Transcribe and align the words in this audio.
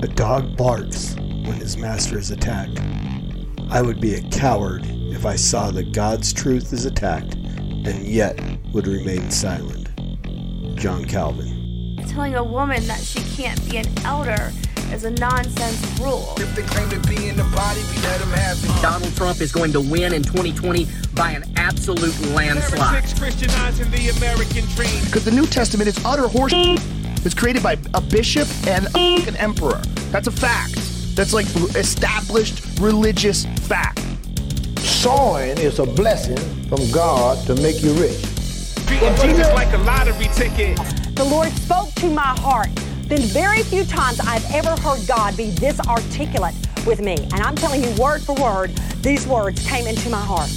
A 0.00 0.06
dog 0.06 0.56
barks 0.56 1.16
when 1.16 1.54
his 1.54 1.76
master 1.76 2.18
is 2.18 2.30
attacked. 2.30 2.80
I 3.68 3.82
would 3.82 4.00
be 4.00 4.14
a 4.14 4.22
coward 4.30 4.82
if 4.86 5.26
I 5.26 5.34
saw 5.34 5.72
that 5.72 5.90
God's 5.90 6.32
truth 6.32 6.72
is 6.72 6.84
attacked 6.84 7.34
and 7.34 8.06
yet 8.06 8.38
would 8.72 8.86
remain 8.86 9.28
silent. 9.32 9.88
John 10.76 11.04
Calvin. 11.04 11.96
Telling 12.06 12.36
a 12.36 12.44
woman 12.44 12.86
that 12.86 13.00
she 13.00 13.18
can't 13.34 13.60
be 13.68 13.78
an 13.78 13.86
elder 14.04 14.52
is 14.92 15.02
a 15.02 15.10
nonsense 15.10 16.00
rule. 16.00 16.32
If 16.36 16.54
they 16.54 16.62
claim 16.62 16.88
to 16.90 17.00
be 17.08 17.28
in 17.28 17.36
the 17.36 17.42
body, 17.54 17.80
we 17.90 18.00
let 18.02 18.20
them 18.20 18.30
have 18.30 18.62
it. 18.62 18.80
Donald 18.80 19.16
Trump 19.16 19.40
is 19.40 19.50
going 19.50 19.72
to 19.72 19.80
win 19.80 20.12
in 20.12 20.22
2020 20.22 20.86
by 21.14 21.32
an 21.32 21.42
absolute 21.56 22.18
landslide. 22.30 23.02
Christianizing 23.18 23.90
the 23.90 24.10
American 24.16 24.64
dream. 24.76 25.04
Because 25.06 25.24
the 25.24 25.32
New 25.32 25.46
Testament 25.46 25.88
is 25.88 25.98
utter 26.04 26.28
horse. 26.28 26.52
It's 27.24 27.34
created 27.34 27.62
by 27.64 27.76
a 27.94 28.00
bishop 28.00 28.48
and 28.66 28.86
an 28.94 29.36
emperor. 29.36 29.82
That's 30.10 30.26
a 30.26 30.32
fact. 30.32 30.74
That's 31.14 31.34
like 31.34 31.46
established 31.76 32.62
religious 32.80 33.44
fact. 33.66 34.00
Sowing 34.78 35.58
is 35.58 35.78
a 35.78 35.84
blessing 35.84 36.38
from 36.68 36.90
God 36.90 37.44
to 37.46 37.54
make 37.56 37.82
you 37.82 37.92
rich. 37.94 38.22
Treating 38.86 39.14
Jesus 39.16 39.52
like 39.52 39.72
a 39.74 39.78
lottery 39.78 40.28
ticket. 40.34 40.78
The 41.14 41.24
Lord 41.24 41.48
spoke 41.50 41.92
to 41.96 42.08
my 42.08 42.34
heart. 42.40 42.68
Been 43.08 43.22
very 43.22 43.62
few 43.62 43.84
times 43.84 44.20
I've 44.20 44.44
ever 44.52 44.70
heard 44.80 45.06
God 45.06 45.36
be 45.36 45.50
this 45.50 45.78
articulate 45.80 46.54
with 46.86 47.00
me. 47.00 47.16
And 47.32 47.40
I'm 47.40 47.54
telling 47.54 47.84
you, 47.84 47.90
word 48.00 48.22
for 48.22 48.34
word, 48.36 48.70
these 49.02 49.26
words 49.26 49.66
came 49.68 49.86
into 49.86 50.08
my 50.08 50.20
heart. 50.20 50.50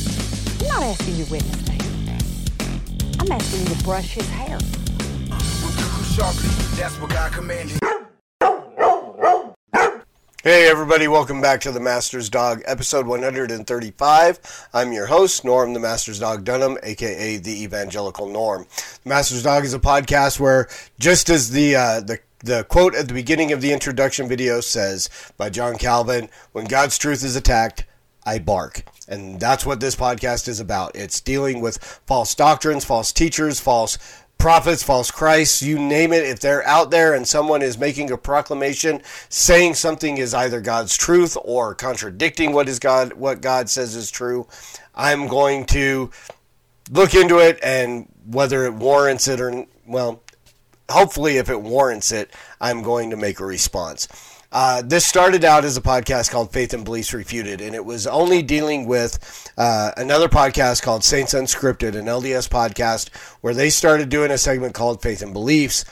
I'm 0.61 0.67
not 0.67 0.83
asking 0.83 1.15
you 1.15 1.25
to 1.25 1.31
witness 1.31 1.63
to 1.63 1.71
him. 1.71 3.19
I'm 3.19 3.31
asking 3.31 3.67
you 3.67 3.75
to 3.75 3.83
brush 3.83 4.13
his 4.13 4.29
hair. 4.29 4.59
Sharply, 6.15 6.49
that's 6.77 6.99
what 6.99 7.09
God 7.09 7.31
commanded. 7.33 7.79
Hey 10.43 10.67
everybody, 10.67 11.07
welcome 11.07 11.39
back 11.39 11.61
to 11.61 11.71
the 11.71 11.79
Master's 11.79 12.27
Dog, 12.27 12.63
episode 12.65 13.05
135. 13.05 14.69
I'm 14.73 14.91
your 14.91 15.05
host, 15.05 15.45
Norm 15.45 15.73
the 15.75 15.79
Master's 15.79 16.17
Dog 16.17 16.45
Dunham, 16.45 16.79
aka 16.81 17.37
the 17.37 17.61
Evangelical 17.61 18.27
Norm. 18.27 18.65
The 19.03 19.09
Master's 19.09 19.43
Dog 19.43 19.65
is 19.65 19.75
a 19.75 19.79
podcast 19.79 20.39
where, 20.39 20.67
just 20.97 21.29
as 21.29 21.51
the 21.51 21.75
uh, 21.75 21.99
the 21.99 22.17
the 22.39 22.63
quote 22.63 22.95
at 22.95 23.07
the 23.07 23.13
beginning 23.13 23.51
of 23.51 23.61
the 23.61 23.71
introduction 23.71 24.27
video 24.27 24.61
says 24.61 25.11
by 25.37 25.51
John 25.51 25.77
Calvin, 25.77 26.27
when 26.53 26.65
God's 26.65 26.97
truth 26.97 27.23
is 27.23 27.35
attacked, 27.35 27.85
I 28.25 28.39
bark. 28.39 28.83
And 29.07 29.39
that's 29.39 29.65
what 29.65 29.79
this 29.79 29.95
podcast 29.95 30.47
is 30.47 30.59
about. 30.59 30.95
It's 30.95 31.21
dealing 31.21 31.61
with 31.61 31.77
false 32.07 32.33
doctrines, 32.33 32.85
false 32.85 33.11
teachers, 33.11 33.59
false 33.59 33.97
prophets, 34.41 34.81
false 34.81 35.11
Christs, 35.11 35.61
you 35.61 35.77
name 35.77 36.11
it. 36.11 36.23
If 36.23 36.39
they're 36.39 36.65
out 36.67 36.89
there 36.89 37.13
and 37.13 37.27
someone 37.27 37.61
is 37.61 37.77
making 37.77 38.09
a 38.09 38.17
proclamation 38.17 39.03
saying 39.29 39.75
something 39.75 40.17
is 40.17 40.33
either 40.33 40.59
God's 40.61 40.97
truth 40.97 41.37
or 41.43 41.75
contradicting 41.75 42.51
what 42.51 42.67
is 42.67 42.79
God 42.79 43.13
what 43.13 43.41
God 43.41 43.69
says 43.69 43.95
is 43.95 44.09
true, 44.09 44.47
I'm 44.95 45.27
going 45.27 45.65
to 45.67 46.09
look 46.89 47.13
into 47.13 47.37
it 47.37 47.59
and 47.61 48.07
whether 48.25 48.65
it 48.65 48.73
warrants 48.73 49.27
it 49.27 49.39
or 49.39 49.67
well, 49.85 50.23
hopefully 50.89 51.37
if 51.37 51.47
it 51.51 51.61
warrants 51.61 52.11
it, 52.11 52.33
I'm 52.59 52.81
going 52.81 53.11
to 53.11 53.17
make 53.17 53.39
a 53.39 53.45
response. 53.45 54.07
Uh, 54.51 54.81
this 54.81 55.05
started 55.05 55.45
out 55.45 55.63
as 55.63 55.77
a 55.77 55.81
podcast 55.81 56.29
called 56.29 56.51
Faith 56.51 56.73
and 56.73 56.83
Beliefs 56.83 57.13
Refuted, 57.13 57.61
and 57.61 57.73
it 57.73 57.85
was 57.85 58.05
only 58.05 58.41
dealing 58.41 58.85
with 58.85 59.49
uh, 59.57 59.91
another 59.95 60.27
podcast 60.27 60.81
called 60.81 61.05
Saints 61.05 61.33
Unscripted, 61.33 61.95
an 61.95 62.05
LDS 62.05 62.49
podcast, 62.49 63.15
where 63.39 63.53
they 63.53 63.69
started 63.69 64.09
doing 64.09 64.29
a 64.29 64.37
segment 64.37 64.73
called 64.73 65.01
Faith 65.01 65.21
and 65.21 65.31
Beliefs. 65.31 65.85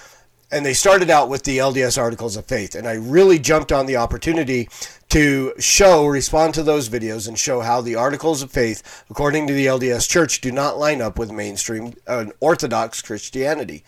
And 0.52 0.66
they 0.66 0.74
started 0.74 1.12
out 1.12 1.30
with 1.30 1.44
the 1.44 1.60
LDS 1.60 2.02
Articles 2.02 2.36
of 2.36 2.46
Faith. 2.46 2.74
And 2.74 2.88
I 2.88 2.94
really 2.94 3.38
jumped 3.38 3.72
on 3.72 3.86
the 3.86 3.98
opportunity 3.98 4.68
to 5.10 5.54
show, 5.60 6.08
respond 6.08 6.56
to 6.56 6.64
those 6.64 6.90
videos, 6.90 7.28
and 7.28 7.38
show 7.38 7.62
how 7.62 7.82
the 7.82 7.96
Articles 7.96 8.42
of 8.42 8.52
Faith, 8.52 9.06
according 9.12 9.46
to 9.46 9.54
the 9.54 9.68
LDS 9.68 10.10
Church, 10.10 10.42
do 10.42 10.52
not 10.52 10.80
line 10.80 11.02
up 11.02 11.20
with 11.20 11.32
mainstream 11.32 11.94
uh, 12.08 12.26
Orthodox 12.40 13.02
Christianity. 13.04 13.84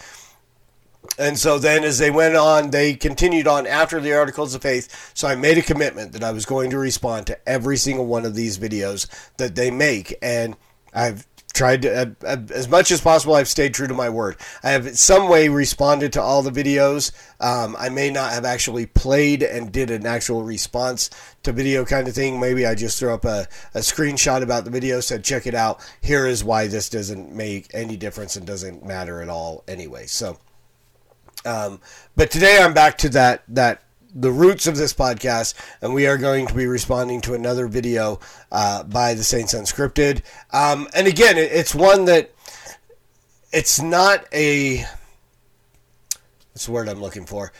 And 1.17 1.37
so 1.37 1.59
then, 1.59 1.83
as 1.83 1.97
they 1.97 2.11
went 2.11 2.35
on, 2.35 2.69
they 2.69 2.93
continued 2.93 3.47
on 3.47 3.67
after 3.67 3.99
the 3.99 4.13
Articles 4.13 4.55
of 4.55 4.61
Faith. 4.61 5.11
So 5.13 5.27
I 5.27 5.35
made 5.35 5.57
a 5.57 5.63
commitment 5.63 6.13
that 6.13 6.23
I 6.23 6.31
was 6.31 6.45
going 6.45 6.69
to 6.71 6.77
respond 6.77 7.27
to 7.27 7.49
every 7.49 7.77
single 7.77 8.05
one 8.05 8.25
of 8.25 8.35
these 8.35 8.57
videos 8.57 9.07
that 9.37 9.55
they 9.55 9.71
make. 9.71 10.15
And 10.21 10.55
I've 10.93 11.27
tried 11.53 11.81
to, 11.81 12.15
as 12.23 12.69
much 12.69 12.91
as 12.91 13.01
possible, 13.01 13.35
I've 13.35 13.47
stayed 13.47 13.73
true 13.73 13.87
to 13.87 13.93
my 13.93 14.09
word. 14.09 14.37
I 14.63 14.71
have 14.71 14.87
in 14.87 14.95
some 14.95 15.27
way 15.27 15.49
responded 15.49 16.13
to 16.13 16.21
all 16.21 16.41
the 16.43 16.51
videos. 16.51 17.11
Um, 17.39 17.75
I 17.77 17.89
may 17.89 18.09
not 18.09 18.31
have 18.31 18.45
actually 18.45 18.85
played 18.85 19.43
and 19.43 19.71
did 19.71 19.91
an 19.91 20.05
actual 20.05 20.43
response 20.43 21.09
to 21.43 21.51
video 21.51 21.83
kind 21.83 22.07
of 22.07 22.13
thing. 22.13 22.39
Maybe 22.39 22.65
I 22.65 22.75
just 22.75 22.97
threw 22.99 23.13
up 23.13 23.25
a, 23.25 23.47
a 23.73 23.79
screenshot 23.79 24.43
about 24.43 24.65
the 24.65 24.71
video, 24.71 24.99
said, 25.01 25.23
check 25.23 25.45
it 25.45 25.55
out. 25.55 25.85
Here 25.99 26.25
is 26.25 26.43
why 26.43 26.67
this 26.67 26.89
doesn't 26.89 27.35
make 27.35 27.67
any 27.73 27.97
difference 27.97 28.35
and 28.35 28.45
doesn't 28.45 28.85
matter 28.85 29.21
at 29.21 29.29
all 29.29 29.63
anyway. 29.67 30.05
So. 30.05 30.37
Um, 31.45 31.79
but 32.15 32.31
today 32.31 32.59
I'm 32.61 32.73
back 32.73 32.97
to 32.99 33.09
that 33.09 33.43
that 33.49 33.83
the 34.13 34.31
roots 34.31 34.67
of 34.67 34.75
this 34.75 34.93
podcast, 34.93 35.53
and 35.81 35.93
we 35.93 36.05
are 36.05 36.17
going 36.17 36.47
to 36.47 36.53
be 36.53 36.65
responding 36.65 37.21
to 37.21 37.33
another 37.33 37.67
video 37.67 38.19
uh, 38.51 38.83
by 38.83 39.13
the 39.13 39.23
Saints 39.23 39.53
Unscripted. 39.53 40.21
Um, 40.51 40.87
and 40.93 41.07
again, 41.07 41.37
it, 41.37 41.51
it's 41.51 41.73
one 41.73 42.05
that 42.05 42.31
it's 43.53 43.81
not 43.81 44.25
a 44.33 44.85
what's 46.51 46.65
the 46.65 46.71
word 46.71 46.89
I'm 46.89 47.01
looking 47.01 47.25
for. 47.25 47.51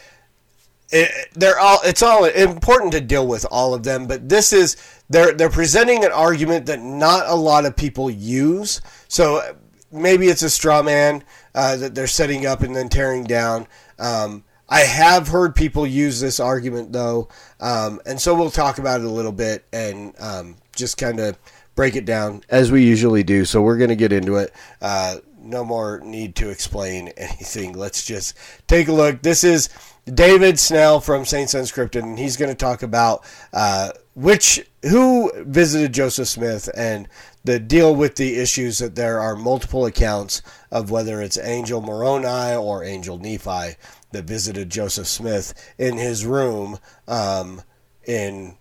It, 0.90 1.30
they're 1.34 1.60
all 1.60 1.80
it's 1.86 2.04
all 2.04 2.26
important 2.26 2.92
to 2.94 3.02
deal 3.02 3.26
with 3.26 3.46
all 3.50 3.74
of 3.74 3.84
them, 3.84 4.08
but 4.08 4.28
this 4.28 4.52
is 4.52 4.76
they're 5.10 5.34
they're 5.34 5.50
presenting 5.50 6.04
an 6.04 6.12
argument 6.12 6.66
that 6.66 6.82
not 6.82 7.28
a 7.28 7.36
lot 7.36 7.66
of 7.66 7.76
people 7.76 8.10
use. 8.10 8.82
So 9.08 9.56
maybe 9.92 10.28
it's 10.28 10.44
a 10.44 10.50
straw 10.50 10.84
man 10.84 11.24
uh, 11.56 11.76
that 11.78 11.96
they're 11.96 12.08
setting 12.08 12.46
up 12.46 12.62
and 12.62 12.76
then 12.76 12.90
tearing 12.90 13.24
down. 13.24 13.68
Um, 14.00 14.44
I 14.70 14.82
have 14.82 15.28
heard 15.28 15.54
people 15.54 15.86
use 15.86 16.22
this 16.22 16.40
argument 16.40 16.94
though, 16.94 17.28
um, 17.60 18.00
and 18.06 18.20
so 18.20 18.34
we'll 18.34 18.50
talk 18.50 18.78
about 18.78 19.02
it 19.02 19.06
a 19.06 19.10
little 19.10 19.34
bit 19.34 19.66
and 19.74 20.14
um, 20.20 20.56
just 20.76 20.98
kind 20.98 21.20
of 21.20 21.38
break 21.76 21.96
it 21.96 22.06
down 22.06 22.44
as 22.50 22.72
we 22.72 22.84
usually 22.84 23.24
do. 23.24 23.44
So 23.44 23.62
we're 23.62 23.78
going 23.78 23.90
to 23.90 23.96
get 23.96 24.14
into 24.14 24.38
it. 24.38 24.54
Uh, 24.82 25.18
no 25.42 25.66
more 25.66 26.00
need 26.02 26.36
to 26.36 26.50
explain 26.50 27.08
anything. 27.18 27.74
Let's 27.74 28.06
just 28.06 28.38
take 28.68 28.88
a 28.88 28.94
look. 28.94 29.22
This 29.22 29.44
is 29.44 29.70
David 30.06 30.60
Snell 30.60 31.00
from 31.00 31.26
Saints 31.26 31.54
Unscripted, 31.54 32.04
and 32.04 32.18
he's 32.18 32.38
going 32.38 32.52
to 32.52 32.56
talk 32.56 32.84
about 32.84 33.26
uh, 33.54 33.92
which 34.14 34.66
who 34.84 35.32
visited 35.44 35.94
Joseph 35.94 36.28
Smith 36.28 36.70
and 36.76 37.08
the 37.44 37.60
deal 37.60 37.96
with 37.96 38.16
the 38.16 38.38
issues 38.38 38.80
that 38.80 38.96
there 38.96 39.20
are 39.20 39.36
multiple 39.36 39.86
accounts 39.86 40.42
of 40.72 40.92
whether 40.92 41.22
it's 41.22 41.38
Angel 41.38 41.82
Moroni 41.82 42.56
or 42.56 42.84
Angel 42.84 43.18
Nephi 43.18 43.76
that 44.12 44.26
visited 44.26 44.70
Joseph 44.70 45.08
Smith 45.08 45.54
in 45.78 45.98
his 45.98 46.26
room 46.26 46.78
um, 47.08 47.62
in 48.06 48.58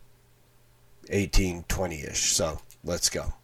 1820 1.09 2.03
ish. 2.03 2.33
So 2.33 2.61
let's 2.85 3.11
go. 3.11 3.35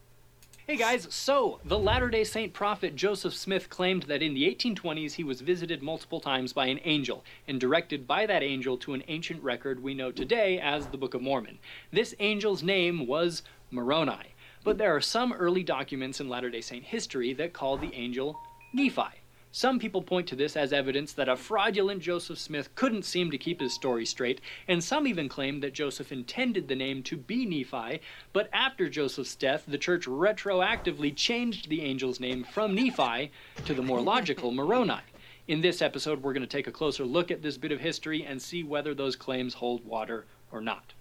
Hey 0.69 0.75
guys, 0.75 1.07
so 1.15 1.61
the 1.65 1.79
Latter 1.79 2.11
day 2.11 2.25
Saint 2.25 2.53
prophet 2.53 2.97
Joseph 2.97 3.35
Smith 3.35 3.71
claimed 3.71 4.03
that 4.05 4.21
in 4.21 4.35
the 4.35 4.53
1820s 4.53 5.13
he 5.13 5.23
was 5.23 5.41
visited 5.41 5.81
multiple 5.81 6.19
times 6.19 6.53
by 6.53 6.67
an 6.67 6.81
angel 6.83 7.23
and 7.47 7.61
directed 7.61 8.05
by 8.05 8.27
that 8.27 8.43
angel 8.43 8.77
to 8.79 8.93
an 8.93 9.05
ancient 9.07 9.41
record 9.45 9.81
we 9.81 9.95
know 9.95 10.11
today 10.11 10.59
as 10.59 10.89
the 10.89 10.97
Book 10.97 11.15
of 11.15 11.23
Mormon. 11.23 11.61
This 11.93 12.17
angel's 12.19 12.65
name 12.65 13.07
was 13.07 13.45
Moroni, 13.71 14.35
but 14.65 14.77
there 14.77 14.93
are 14.93 15.01
some 15.01 15.33
early 15.33 15.63
documents 15.63 16.19
in 16.19 16.29
Latter 16.29 16.51
day 16.51 16.63
Saint 16.63 16.83
history 16.83 17.33
that 17.35 17.53
call 17.53 17.77
the 17.77 17.95
angel 17.95 18.37
Nephi. 18.73 19.23
Some 19.57 19.79
people 19.79 20.03
point 20.03 20.27
to 20.27 20.37
this 20.37 20.55
as 20.55 20.71
evidence 20.71 21.15
that 21.15 21.31
a 21.31 21.35
fraudulent 21.35 22.03
Joseph 22.03 22.39
Smith 22.39 22.75
couldn't 22.75 23.07
seem 23.07 23.31
to 23.31 23.39
keep 23.39 23.59
his 23.59 23.73
story 23.73 24.05
straight, 24.05 24.43
and 24.69 24.85
some 24.85 25.07
even 25.07 25.31
claim 25.31 25.61
that 25.61 25.73
Joseph 25.73 26.13
intended 26.13 26.69
the 26.69 26.77
name 26.77 27.03
to 27.05 27.17
be 27.17 27.47
Nephi, 27.47 28.03
but 28.35 28.51
after 28.53 28.91
Joseph's 28.91 29.35
death, 29.35 29.65
the 29.67 29.79
church 29.79 30.05
retroactively 30.05 31.17
changed 31.17 31.71
the 31.71 31.81
angel's 31.81 32.21
name 32.21 32.45
from 32.45 32.75
Nephi 32.75 33.33
to 33.65 33.73
the 33.73 33.81
more 33.81 34.03
logical 34.03 34.53
Moroni. 34.53 35.01
In 35.49 35.63
this 35.63 35.81
episode, 35.81 36.23
we're 36.23 36.35
going 36.35 36.43
to 36.43 36.47
take 36.47 36.67
a 36.67 36.71
closer 36.71 37.07
look 37.07 37.31
at 37.31 37.41
this 37.41 37.57
bit 37.57 37.73
of 37.73 37.81
history 37.81 38.27
and 38.27 38.43
see 38.43 38.63
whether 38.63 38.93
those 38.93 39.17
claims 39.17 39.55
hold 39.55 39.83
water 39.87 40.27
or 40.53 40.61
not. 40.61 40.93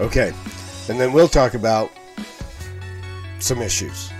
Okay, 0.00 0.32
and 0.88 0.98
then 0.98 1.12
we'll 1.12 1.28
talk 1.28 1.52
about 1.52 1.90
some 3.38 3.60
issues. 3.60 4.10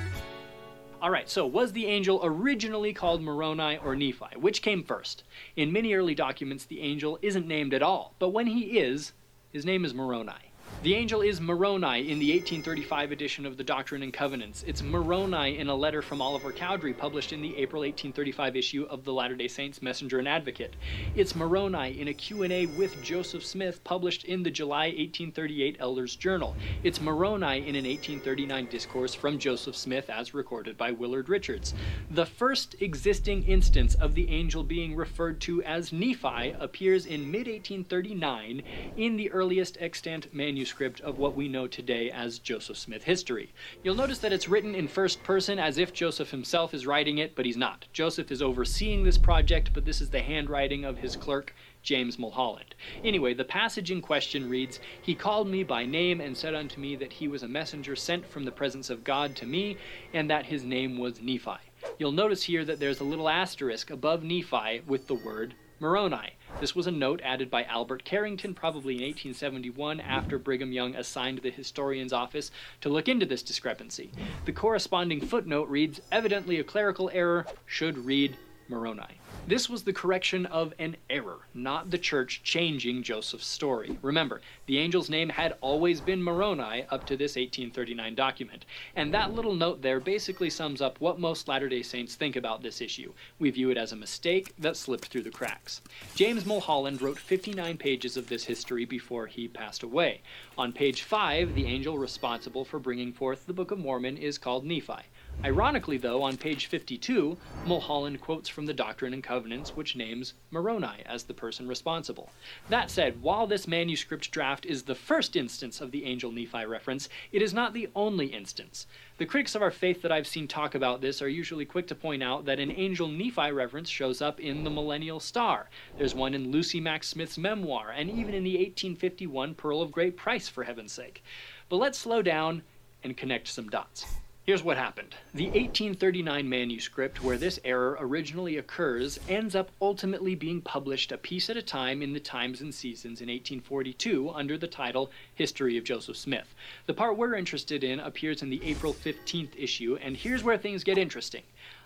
All 1.02 1.10
right, 1.10 1.30
so 1.30 1.46
was 1.46 1.72
the 1.72 1.86
angel 1.86 2.20
originally 2.22 2.92
called 2.92 3.22
Moroni 3.22 3.78
or 3.78 3.96
Nephi? 3.96 4.36
Which 4.36 4.60
came 4.60 4.84
first? 4.84 5.24
In 5.56 5.72
many 5.72 5.94
early 5.94 6.14
documents, 6.14 6.66
the 6.66 6.82
angel 6.82 7.18
isn't 7.22 7.48
named 7.48 7.72
at 7.72 7.82
all, 7.82 8.14
but 8.18 8.28
when 8.30 8.46
he 8.46 8.78
is, 8.78 9.12
his 9.50 9.64
name 9.64 9.86
is 9.86 9.94
Moroni. 9.94 10.49
The 10.82 10.94
angel 10.94 11.20
is 11.20 11.42
Moroni 11.42 12.10
in 12.10 12.18
the 12.18 12.30
1835 12.32 13.12
edition 13.12 13.44
of 13.44 13.58
the 13.58 13.62
Doctrine 13.62 14.02
and 14.02 14.14
Covenants. 14.14 14.64
It's 14.66 14.82
Moroni 14.82 15.58
in 15.58 15.68
a 15.68 15.74
letter 15.74 16.00
from 16.00 16.22
Oliver 16.22 16.52
Cowdery 16.52 16.94
published 16.94 17.34
in 17.34 17.42
the 17.42 17.54
April 17.58 17.82
1835 17.82 18.56
issue 18.56 18.86
of 18.88 19.04
the 19.04 19.12
Latter-day 19.12 19.48
Saints 19.48 19.82
Messenger 19.82 20.20
and 20.20 20.26
Advocate. 20.26 20.76
It's 21.14 21.36
Moroni 21.36 22.00
in 22.00 22.08
a 22.08 22.14
Q&A 22.14 22.64
with 22.64 23.02
Joseph 23.02 23.44
Smith 23.44 23.84
published 23.84 24.24
in 24.24 24.42
the 24.42 24.50
July 24.50 24.86
1838 24.86 25.76
Elders 25.80 26.16
Journal. 26.16 26.56
It's 26.82 27.02
Moroni 27.02 27.58
in 27.58 27.76
an 27.76 27.84
1839 27.84 28.66
discourse 28.70 29.14
from 29.14 29.38
Joseph 29.38 29.76
Smith 29.76 30.08
as 30.08 30.32
recorded 30.32 30.78
by 30.78 30.92
Willard 30.92 31.28
Richards. 31.28 31.74
The 32.10 32.24
first 32.24 32.76
existing 32.80 33.42
instance 33.42 33.96
of 33.96 34.14
the 34.14 34.30
angel 34.30 34.64
being 34.64 34.96
referred 34.96 35.42
to 35.42 35.62
as 35.62 35.92
Nephi 35.92 36.54
appears 36.58 37.04
in 37.04 37.30
mid-1839 37.30 38.62
in 38.96 39.16
the 39.18 39.30
earliest 39.30 39.76
extant 39.78 40.32
manuscript 40.32 40.59
of 41.02 41.18
what 41.18 41.34
we 41.34 41.48
know 41.48 41.66
today 41.66 42.10
as 42.10 42.38
Joseph 42.38 42.76
Smith 42.76 43.02
history. 43.02 43.52
You'll 43.82 43.94
notice 43.94 44.18
that 44.18 44.32
it's 44.32 44.48
written 44.48 44.74
in 44.74 44.88
first 44.88 45.22
person 45.22 45.58
as 45.58 45.78
if 45.78 45.92
Joseph 45.92 46.30
himself 46.30 46.74
is 46.74 46.86
writing 46.86 47.18
it, 47.18 47.34
but 47.34 47.46
he's 47.46 47.56
not. 47.56 47.86
Joseph 47.92 48.30
is 48.30 48.42
overseeing 48.42 49.02
this 49.02 49.16
project, 49.16 49.72
but 49.72 49.84
this 49.84 50.00
is 50.00 50.10
the 50.10 50.20
handwriting 50.20 50.84
of 50.84 50.98
his 50.98 51.16
clerk, 51.16 51.54
James 51.82 52.18
Mulholland. 52.18 52.74
Anyway, 53.02 53.32
the 53.32 53.44
passage 53.44 53.90
in 53.90 54.02
question 54.02 54.50
reads 54.50 54.80
He 55.00 55.14
called 55.14 55.48
me 55.48 55.62
by 55.62 55.86
name 55.86 56.20
and 56.20 56.36
said 56.36 56.54
unto 56.54 56.78
me 56.78 56.94
that 56.96 57.14
he 57.14 57.26
was 57.26 57.42
a 57.42 57.48
messenger 57.48 57.96
sent 57.96 58.26
from 58.26 58.44
the 58.44 58.52
presence 58.52 58.90
of 58.90 59.02
God 59.02 59.34
to 59.36 59.46
me, 59.46 59.78
and 60.12 60.28
that 60.30 60.46
his 60.46 60.62
name 60.62 60.98
was 60.98 61.22
Nephi. 61.22 61.58
You'll 61.98 62.12
notice 62.12 62.42
here 62.42 62.64
that 62.66 62.80
there's 62.80 63.00
a 63.00 63.04
little 63.04 63.28
asterisk 63.28 63.90
above 63.90 64.22
Nephi 64.22 64.82
with 64.86 65.06
the 65.06 65.14
word 65.14 65.54
Moroni. 65.80 66.34
This 66.58 66.74
was 66.74 66.86
a 66.86 66.90
note 66.90 67.20
added 67.22 67.50
by 67.50 67.64
Albert 67.64 68.04
Carrington 68.04 68.54
probably 68.54 68.94
in 68.96 69.02
1871 69.02 70.00
after 70.00 70.38
Brigham 70.38 70.72
Young 70.72 70.94
assigned 70.94 71.38
the 71.38 71.50
historian's 71.50 72.12
office 72.12 72.50
to 72.80 72.88
look 72.88 73.08
into 73.08 73.24
this 73.24 73.42
discrepancy. 73.42 74.10
The 74.44 74.52
corresponding 74.52 75.20
footnote 75.20 75.68
reads 75.68 76.00
Evidently 76.12 76.58
a 76.58 76.64
clerical 76.64 77.10
error 77.14 77.46
should 77.66 78.04
read 78.04 78.36
Moroni. 78.70 79.18
This 79.48 79.68
was 79.68 79.82
the 79.82 79.92
correction 79.92 80.46
of 80.46 80.72
an 80.78 80.96
error, 81.08 81.40
not 81.54 81.90
the 81.90 81.98
church 81.98 82.42
changing 82.44 83.02
Joseph's 83.02 83.46
story. 83.46 83.98
Remember, 84.00 84.40
the 84.66 84.78
angel's 84.78 85.10
name 85.10 85.28
had 85.28 85.56
always 85.60 86.00
been 86.00 86.22
Moroni 86.22 86.84
up 86.88 87.04
to 87.06 87.16
this 87.16 87.34
1839 87.34 88.14
document, 88.14 88.64
and 88.94 89.12
that 89.12 89.34
little 89.34 89.54
note 89.54 89.82
there 89.82 89.98
basically 89.98 90.50
sums 90.50 90.80
up 90.80 91.00
what 91.00 91.18
most 91.18 91.48
Latter 91.48 91.68
day 91.68 91.82
Saints 91.82 92.14
think 92.14 92.36
about 92.36 92.62
this 92.62 92.80
issue. 92.80 93.12
We 93.40 93.50
view 93.50 93.70
it 93.70 93.76
as 93.76 93.90
a 93.90 93.96
mistake 93.96 94.54
that 94.58 94.76
slipped 94.76 95.08
through 95.08 95.22
the 95.22 95.30
cracks. 95.30 95.80
James 96.14 96.46
Mulholland 96.46 97.02
wrote 97.02 97.18
59 97.18 97.76
pages 97.76 98.16
of 98.16 98.28
this 98.28 98.44
history 98.44 98.84
before 98.84 99.26
he 99.26 99.48
passed 99.48 99.82
away. 99.82 100.20
On 100.56 100.72
page 100.72 101.02
5, 101.02 101.56
the 101.56 101.66
angel 101.66 101.98
responsible 101.98 102.64
for 102.64 102.78
bringing 102.78 103.12
forth 103.12 103.46
the 103.46 103.52
Book 103.52 103.72
of 103.72 103.78
Mormon 103.80 104.16
is 104.16 104.38
called 104.38 104.64
Nephi. 104.64 105.02
Ironically, 105.42 105.96
though, 105.96 106.22
on 106.22 106.36
page 106.36 106.66
52, 106.66 107.34
Mulholland 107.64 108.20
quotes 108.20 108.46
from 108.46 108.66
the 108.66 108.74
Doctrine 108.74 109.14
and 109.14 109.24
Covenants, 109.24 109.74
which 109.74 109.96
names 109.96 110.34
Moroni 110.50 111.02
as 111.06 111.24
the 111.24 111.32
person 111.32 111.66
responsible. 111.66 112.28
That 112.68 112.90
said, 112.90 113.22
while 113.22 113.46
this 113.46 113.66
manuscript 113.66 114.30
draft 114.30 114.66
is 114.66 114.82
the 114.82 114.94
first 114.94 115.36
instance 115.36 115.80
of 115.80 115.92
the 115.92 116.04
angel 116.04 116.30
Nephi 116.30 116.66
reference, 116.66 117.08
it 117.32 117.40
is 117.40 117.54
not 117.54 117.72
the 117.72 117.88
only 117.96 118.26
instance. 118.26 118.86
The 119.16 119.24
critics 119.24 119.54
of 119.54 119.62
our 119.62 119.70
faith 119.70 120.02
that 120.02 120.12
I've 120.12 120.26
seen 120.26 120.46
talk 120.46 120.74
about 120.74 121.00
this 121.00 121.22
are 121.22 121.28
usually 121.28 121.64
quick 121.64 121.86
to 121.86 121.94
point 121.94 122.22
out 122.22 122.44
that 122.44 122.60
an 122.60 122.70
angel 122.70 123.08
Nephi 123.08 123.50
reference 123.50 123.88
shows 123.88 124.20
up 124.20 124.40
in 124.40 124.62
the 124.62 124.70
Millennial 124.70 125.20
Star. 125.20 125.70
There's 125.96 126.14
one 126.14 126.34
in 126.34 126.52
Lucy 126.52 126.80
Mack 126.80 127.02
Smith's 127.02 127.38
memoir, 127.38 127.92
and 127.96 128.10
even 128.10 128.34
in 128.34 128.44
the 128.44 128.58
1851 128.58 129.54
Pearl 129.54 129.80
of 129.80 129.90
Great 129.90 130.18
Price, 130.18 130.50
for 130.50 130.64
heaven's 130.64 130.92
sake. 130.92 131.24
But 131.70 131.76
let's 131.76 131.98
slow 131.98 132.20
down 132.20 132.60
and 133.02 133.16
connect 133.16 133.48
some 133.48 133.70
dots. 133.70 134.04
Here's 134.42 134.62
what 134.62 134.78
happened. 134.78 135.14
The 135.34 135.48
1839 135.48 136.48
manuscript, 136.48 137.22
where 137.22 137.36
this 137.36 137.60
error 137.62 137.98
originally 138.00 138.56
occurs, 138.56 139.20
ends 139.28 139.54
up 139.54 139.70
ultimately 139.82 140.34
being 140.34 140.62
published 140.62 141.12
a 141.12 141.18
piece 141.18 141.50
at 141.50 141.58
a 141.58 141.62
time 141.62 142.00
in 142.00 142.14
the 142.14 142.20
Times 142.20 142.62
and 142.62 142.74
Seasons 142.74 143.20
in 143.20 143.28
1842 143.28 144.30
under 144.30 144.56
the 144.56 144.66
title 144.66 145.10
History 145.34 145.76
of 145.76 145.84
Joseph 145.84 146.16
Smith. 146.16 146.54
The 146.86 146.94
part 146.94 147.18
we're 147.18 147.34
interested 147.34 147.84
in 147.84 148.00
appears 148.00 148.40
in 148.40 148.48
the 148.48 148.64
April 148.64 148.94
15th 148.94 149.50
issue, 149.58 149.98
and 150.00 150.16
here's 150.16 150.42
where 150.42 150.56
things 150.56 150.84
get 150.84 150.96
interesting. 150.96 151.42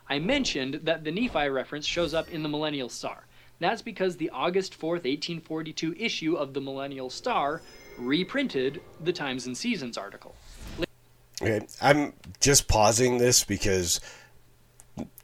I 0.08 0.20
mentioned 0.20 0.80
that 0.84 1.02
the 1.02 1.10
Nephi 1.10 1.48
reference 1.48 1.86
shows 1.86 2.14
up 2.14 2.30
in 2.30 2.44
the 2.44 2.48
Millennial 2.48 2.88
Star. 2.88 3.26
That's 3.58 3.82
because 3.82 4.16
the 4.16 4.30
August 4.30 4.78
4th, 4.78 5.04
1842 5.04 5.96
issue 5.98 6.36
of 6.36 6.54
the 6.54 6.60
Millennial 6.60 7.10
Star 7.10 7.62
reprinted 7.98 8.80
the 9.00 9.12
Times 9.12 9.46
and 9.46 9.56
Seasons 9.56 9.98
article. 9.98 10.36
Okay, 11.42 11.66
I'm 11.82 12.12
just 12.40 12.68
pausing 12.68 13.18
this 13.18 13.44
because 13.44 14.00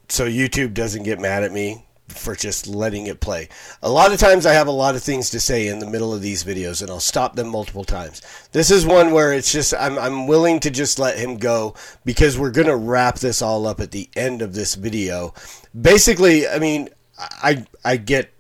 so 0.09 0.27
YouTube 0.29 0.75
doesn't 0.75 1.05
get 1.05 1.21
mad 1.21 1.45
at 1.45 1.53
me 1.53 1.85
for 2.09 2.35
just 2.35 2.67
letting 2.67 3.07
it 3.07 3.21
play. 3.21 3.49
A 3.83 3.91
lot 3.91 4.13
of 4.13 4.19
times 4.19 4.45
I 4.45 4.53
have 4.53 4.67
a 4.67 4.73
lot 4.73 4.97
of 4.97 5.03
things 5.03 5.31
to 5.31 5.41
say 5.41 5.69
in 5.69 5.79
the 5.79 5.89
middle 5.89 6.13
of 6.13 6.21
these 6.21 6.45
videos 6.45 6.83
and 6.83 6.91
I'll 6.91 7.01
stop 7.01 7.37
them 7.37 7.49
multiple 7.49 7.85
times. 7.85 8.23
This 8.53 8.71
is 8.71 8.85
one 8.85 9.13
where 9.13 9.33
it's 9.33 9.53
just 9.53 9.73
I'm 9.75 9.99
I'm 9.99 10.27
willing 10.27 10.61
to 10.61 10.71
just 10.71 10.99
let 10.99 11.19
him 11.19 11.39
go 11.39 11.75
because 12.05 12.39
we're 12.39 12.51
going 12.51 12.67
to 12.67 12.77
wrap 12.77 13.19
this 13.19 13.43
all 13.43 13.67
up 13.67 13.81
at 13.81 13.93
the 13.93 14.09
end 14.17 14.43
of 14.43 14.55
this 14.55 14.75
video. 14.75 15.33
Basically, 15.81 16.49
I 16.49 16.59
mean, 16.59 16.89
I 17.19 17.65
I 17.85 17.97
get 17.97 18.33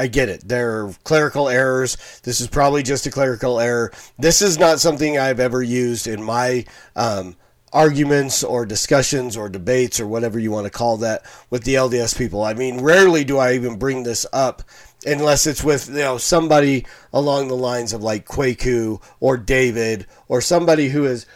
I 0.00 0.06
get 0.06 0.30
it. 0.30 0.48
There 0.48 0.86
are 0.86 0.94
clerical 1.04 1.50
errors. 1.50 1.98
This 2.22 2.40
is 2.40 2.48
probably 2.48 2.82
just 2.82 3.04
a 3.04 3.10
clerical 3.10 3.60
error. 3.60 3.92
This 4.18 4.40
is 4.40 4.58
not 4.58 4.80
something 4.80 5.18
I've 5.18 5.40
ever 5.40 5.62
used 5.62 6.06
in 6.06 6.22
my 6.22 6.64
um, 6.96 7.36
arguments 7.70 8.42
or 8.42 8.64
discussions 8.64 9.36
or 9.36 9.50
debates 9.50 10.00
or 10.00 10.06
whatever 10.06 10.38
you 10.38 10.50
want 10.52 10.64
to 10.64 10.70
call 10.70 10.96
that 10.96 11.22
with 11.50 11.64
the 11.64 11.74
LDS 11.74 12.16
people. 12.16 12.42
I 12.42 12.54
mean, 12.54 12.80
rarely 12.80 13.24
do 13.24 13.36
I 13.36 13.52
even 13.52 13.78
bring 13.78 14.04
this 14.04 14.24
up 14.32 14.62
unless 15.04 15.46
it's 15.46 15.62
with 15.62 15.88
you 15.88 15.96
know 15.96 16.16
somebody 16.16 16.86
along 17.12 17.48
the 17.48 17.54
lines 17.54 17.92
of 17.92 18.02
like 18.02 18.26
Kwaku 18.26 19.02
or 19.20 19.36
David 19.36 20.06
or 20.28 20.40
somebody 20.40 20.88
who 20.88 21.04
is 21.04 21.26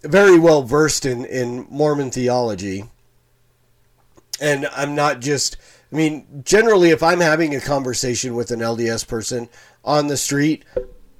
very 0.00 0.38
well 0.38 0.62
versed 0.62 1.04
in, 1.04 1.26
in 1.26 1.66
Mormon 1.68 2.10
theology. 2.10 2.84
And 4.40 4.66
I'm 4.74 4.94
not 4.94 5.20
just 5.20 5.58
I 5.90 5.96
mean, 5.96 6.42
generally, 6.44 6.90
if 6.90 7.02
I'm 7.02 7.20
having 7.20 7.54
a 7.54 7.60
conversation 7.60 8.34
with 8.34 8.50
an 8.50 8.60
LDS 8.60 9.06
person 9.06 9.48
on 9.84 10.08
the 10.08 10.16
street, 10.16 10.64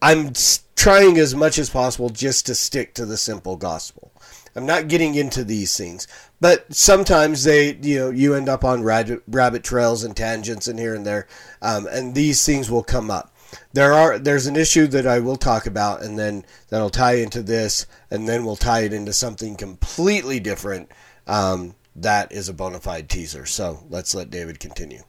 I'm 0.03 0.33
trying 0.77 1.19
as 1.19 1.35
much 1.35 1.59
as 1.59 1.71
possible 1.71 2.11
just 2.11 2.47
to 2.47 2.55
stick 2.55 2.95
to 2.95 3.07
the 3.07 3.17
simple 3.17 3.57
gospel. 3.57 4.13
I'm 4.55 4.67
not 4.67 4.89
getting 4.89 5.15
into 5.15 5.45
these 5.45 5.77
things, 5.77 6.07
but 6.41 6.73
sometimes 6.75 7.45
they, 7.45 7.75
you 7.77 7.99
know, 7.99 8.11
you 8.11 8.35
end 8.35 8.49
up 8.49 8.65
on 8.65 8.83
rabbit, 8.83 9.23
rabbit 9.27 9.63
trails 9.63 10.05
and 10.05 10.17
tangents 10.17 10.69
and 10.69 10.79
here 10.79 10.95
and 10.95 11.07
there, 11.07 11.27
um, 11.63 11.87
and 11.87 12.15
these 12.15 12.45
things 12.45 12.71
will 12.71 12.83
come 12.83 13.11
up. 13.11 13.35
There 13.73 13.93
are 13.93 14.19
there's 14.19 14.47
an 14.47 14.57
issue 14.57 14.87
that 14.89 15.07
I 15.07 15.21
will 15.21 15.37
talk 15.37 15.67
about, 15.67 16.03
and 16.03 16.19
then 16.19 16.45
that'll 16.69 16.91
tie 16.91 17.15
into 17.15 17.43
this, 17.43 17.87
and 18.11 18.29
then 18.29 18.45
we'll 18.45 18.57
tie 18.57 18.81
it 18.81 18.93
into 18.93 19.13
something 19.13 19.57
completely 19.57 20.41
different. 20.41 20.91
Um, 21.27 21.75
that 22.03 22.33
is 22.33 22.49
a 22.49 22.55
bona 22.55 22.81
fide 22.81 23.09
teaser. 23.09 23.47
So 23.47 23.85
let's 23.91 24.15
let 24.15 24.31
David 24.31 24.61
continue. 24.61 25.03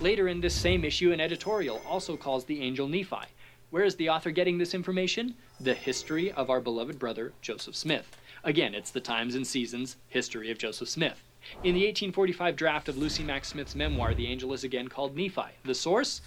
Later 0.00 0.28
in 0.28 0.40
this 0.40 0.54
same 0.54 0.84
issue, 0.84 1.12
an 1.12 1.20
editorial 1.20 1.80
also 1.88 2.16
calls 2.16 2.44
the 2.44 2.60
angel 2.60 2.88
Nephi. 2.88 3.26
Where 3.70 3.84
is 3.84 3.96
the 3.96 4.10
author 4.10 4.30
getting 4.30 4.58
this 4.58 4.74
information? 4.74 5.34
The 5.60 5.74
history 5.74 6.32
of 6.32 6.50
our 6.50 6.60
beloved 6.60 6.98
brother, 6.98 7.32
Joseph 7.40 7.76
Smith. 7.76 8.16
Again, 8.44 8.74
it's 8.74 8.90
the 8.90 9.00
Times 9.00 9.34
and 9.34 9.46
Seasons 9.46 9.96
History 10.08 10.50
of 10.50 10.58
Joseph 10.58 10.88
Smith. 10.88 11.22
In 11.64 11.74
the 11.74 11.86
1845 11.86 12.56
draft 12.56 12.88
of 12.88 12.98
Lucy 12.98 13.22
Mack 13.22 13.44
Smith's 13.44 13.74
memoir, 13.74 14.14
the 14.14 14.26
angel 14.26 14.52
is 14.52 14.64
again 14.64 14.88
called 14.88 15.16
Nephi. 15.16 15.52
The 15.64 15.74
source? 15.74 16.20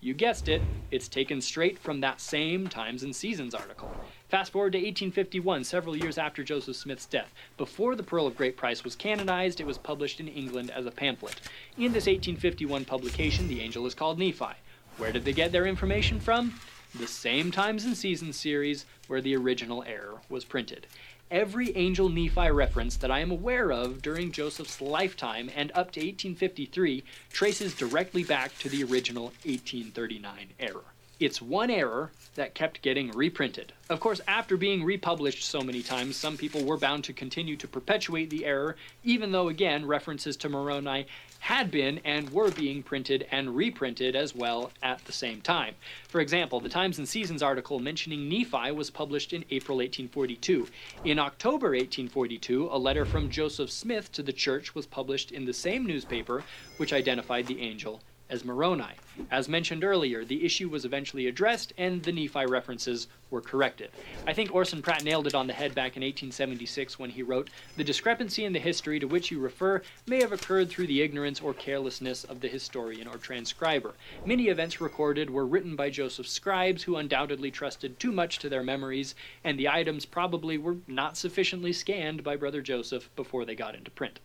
You 0.00 0.14
guessed 0.14 0.48
it, 0.48 0.62
it's 0.90 1.08
taken 1.08 1.40
straight 1.40 1.78
from 1.78 2.00
that 2.00 2.20
same 2.20 2.68
Times 2.68 3.02
and 3.02 3.14
Seasons 3.14 3.54
article. 3.54 3.90
Fast 4.30 4.52
forward 4.52 4.74
to 4.74 4.78
1851, 4.78 5.64
several 5.64 5.96
years 5.96 6.16
after 6.16 6.44
Joseph 6.44 6.76
Smith's 6.76 7.04
death. 7.04 7.34
Before 7.56 7.96
the 7.96 8.04
Pearl 8.04 8.28
of 8.28 8.36
Great 8.36 8.56
Price 8.56 8.84
was 8.84 8.94
canonized, 8.94 9.58
it 9.58 9.66
was 9.66 9.76
published 9.76 10.20
in 10.20 10.28
England 10.28 10.70
as 10.70 10.86
a 10.86 10.92
pamphlet. 10.92 11.40
In 11.76 11.92
this 11.92 12.06
1851 12.06 12.84
publication, 12.84 13.48
the 13.48 13.60
angel 13.60 13.86
is 13.86 13.94
called 13.94 14.20
Nephi. 14.20 14.54
Where 14.98 15.10
did 15.10 15.24
they 15.24 15.32
get 15.32 15.50
their 15.50 15.66
information 15.66 16.20
from? 16.20 16.54
The 16.94 17.08
same 17.08 17.50
Times 17.50 17.84
and 17.84 17.96
Seasons 17.96 18.38
series 18.38 18.86
where 19.08 19.20
the 19.20 19.34
original 19.34 19.82
error 19.82 20.20
was 20.28 20.44
printed. 20.44 20.86
Every 21.32 21.76
angel 21.76 22.08
Nephi 22.08 22.52
reference 22.52 22.96
that 22.98 23.10
I 23.10 23.18
am 23.18 23.32
aware 23.32 23.72
of 23.72 24.00
during 24.00 24.30
Joseph's 24.30 24.80
lifetime 24.80 25.50
and 25.56 25.72
up 25.72 25.90
to 25.90 26.00
1853 26.00 27.02
traces 27.32 27.74
directly 27.74 28.22
back 28.22 28.56
to 28.58 28.68
the 28.68 28.84
original 28.84 29.32
1839 29.42 30.50
error. 30.60 30.84
It's 31.20 31.42
one 31.42 31.68
error 31.68 32.12
that 32.36 32.54
kept 32.54 32.80
getting 32.80 33.12
reprinted. 33.12 33.74
Of 33.90 34.00
course, 34.00 34.22
after 34.26 34.56
being 34.56 34.82
republished 34.82 35.44
so 35.44 35.62
many 35.62 35.82
times, 35.82 36.16
some 36.16 36.38
people 36.38 36.64
were 36.64 36.78
bound 36.78 37.04
to 37.04 37.12
continue 37.12 37.58
to 37.58 37.68
perpetuate 37.68 38.30
the 38.30 38.46
error, 38.46 38.76
even 39.04 39.30
though, 39.30 39.48
again, 39.48 39.84
references 39.84 40.34
to 40.38 40.48
Moroni 40.48 41.06
had 41.40 41.70
been 41.70 42.00
and 42.06 42.32
were 42.32 42.50
being 42.50 42.82
printed 42.82 43.26
and 43.30 43.54
reprinted 43.54 44.16
as 44.16 44.34
well 44.34 44.72
at 44.82 45.04
the 45.04 45.12
same 45.12 45.42
time. 45.42 45.74
For 46.08 46.22
example, 46.22 46.58
the 46.58 46.70
Times 46.70 46.96
and 46.96 47.06
Seasons 47.06 47.42
article 47.42 47.80
mentioning 47.80 48.26
Nephi 48.26 48.72
was 48.72 48.88
published 48.88 49.34
in 49.34 49.44
April 49.50 49.76
1842. 49.76 50.68
In 51.04 51.18
October 51.18 51.72
1842, 51.72 52.70
a 52.72 52.78
letter 52.78 53.04
from 53.04 53.28
Joseph 53.28 53.70
Smith 53.70 54.10
to 54.12 54.22
the 54.22 54.32
church 54.32 54.74
was 54.74 54.86
published 54.86 55.32
in 55.32 55.44
the 55.44 55.52
same 55.52 55.84
newspaper, 55.84 56.42
which 56.78 56.94
identified 56.94 57.46
the 57.46 57.60
angel 57.60 58.00
as 58.30 58.44
Moroni. 58.44 58.94
As 59.30 59.48
mentioned 59.48 59.84
earlier, 59.84 60.24
the 60.24 60.44
issue 60.44 60.68
was 60.68 60.84
eventually 60.84 61.26
addressed 61.26 61.72
and 61.76 62.02
the 62.02 62.12
Nephi 62.12 62.46
references 62.46 63.08
were 63.30 63.40
corrected. 63.40 63.90
I 64.26 64.32
think 64.32 64.54
Orson 64.54 64.82
Pratt 64.82 65.04
nailed 65.04 65.26
it 65.26 65.34
on 65.34 65.46
the 65.46 65.52
head 65.52 65.74
back 65.74 65.96
in 65.96 66.02
1876 66.02 66.98
when 66.98 67.10
he 67.10 67.22
wrote, 67.22 67.48
The 67.76 67.84
discrepancy 67.84 68.44
in 68.44 68.52
the 68.52 68.58
history 68.58 68.98
to 68.98 69.06
which 69.06 69.30
you 69.30 69.38
refer 69.38 69.82
may 70.06 70.20
have 70.20 70.32
occurred 70.32 70.68
through 70.68 70.88
the 70.88 71.02
ignorance 71.02 71.40
or 71.40 71.54
carelessness 71.54 72.24
of 72.24 72.40
the 72.40 72.48
historian 72.48 73.06
or 73.06 73.18
transcriber. 73.18 73.94
Many 74.24 74.48
events 74.48 74.80
recorded 74.80 75.30
were 75.30 75.46
written 75.46 75.76
by 75.76 75.90
Joseph 75.90 76.26
scribes 76.26 76.82
who 76.82 76.96
undoubtedly 76.96 77.50
trusted 77.50 77.98
too 77.98 78.12
much 78.12 78.38
to 78.40 78.48
their 78.48 78.62
memories, 78.62 79.14
and 79.44 79.58
the 79.58 79.68
items 79.68 80.04
probably 80.04 80.58
were 80.58 80.76
not 80.86 81.16
sufficiently 81.16 81.72
scanned 81.72 82.24
by 82.24 82.36
Brother 82.36 82.62
Joseph 82.62 83.10
before 83.16 83.44
they 83.44 83.54
got 83.54 83.74
into 83.74 83.90
print. 83.90 84.18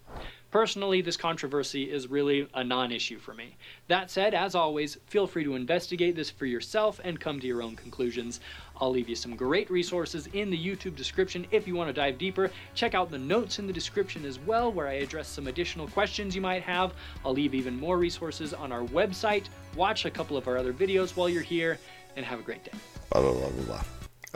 Personally, 0.51 1.01
this 1.01 1.17
controversy 1.17 1.91
is 1.91 2.09
really 2.09 2.47
a 2.53 2.63
non 2.63 2.91
issue 2.91 3.19
for 3.19 3.33
me. 3.33 3.55
That 3.87 4.09
said, 4.09 4.33
as 4.33 4.55
always, 4.55 4.97
feel 5.07 5.27
free 5.27 5.43
to 5.43 5.55
investigate 5.55 6.15
this 6.15 6.29
for 6.29 6.45
yourself 6.45 6.99
and 7.03 7.19
come 7.19 7.39
to 7.39 7.47
your 7.47 7.61
own 7.61 7.75
conclusions. 7.75 8.39
I'll 8.79 8.91
leave 8.91 9.09
you 9.09 9.15
some 9.15 9.35
great 9.35 9.69
resources 9.69 10.27
in 10.33 10.49
the 10.49 10.57
YouTube 10.57 10.95
description 10.95 11.45
if 11.51 11.67
you 11.67 11.75
want 11.75 11.89
to 11.89 11.93
dive 11.93 12.17
deeper. 12.17 12.51
Check 12.73 12.93
out 12.93 13.11
the 13.11 13.17
notes 13.17 13.59
in 13.59 13.67
the 13.67 13.73
description 13.73 14.25
as 14.25 14.39
well, 14.39 14.71
where 14.71 14.87
I 14.87 14.93
address 14.93 15.27
some 15.27 15.47
additional 15.47 15.87
questions 15.87 16.35
you 16.35 16.41
might 16.41 16.63
have. 16.63 16.93
I'll 17.25 17.33
leave 17.33 17.53
even 17.53 17.77
more 17.77 17.97
resources 17.97 18.53
on 18.53 18.71
our 18.71 18.83
website. 18.83 19.45
Watch 19.75 20.05
a 20.05 20.11
couple 20.11 20.37
of 20.37 20.47
our 20.47 20.57
other 20.57 20.73
videos 20.73 21.15
while 21.15 21.29
you're 21.29 21.41
here, 21.41 21.77
and 22.15 22.25
have 22.25 22.39
a 22.39 22.43
great 22.43 22.63
day. 22.63 22.71
Blah, 23.11 23.21
blah, 23.21 23.33
blah, 23.33 23.49
blah, 23.49 23.63
blah. 23.65 23.83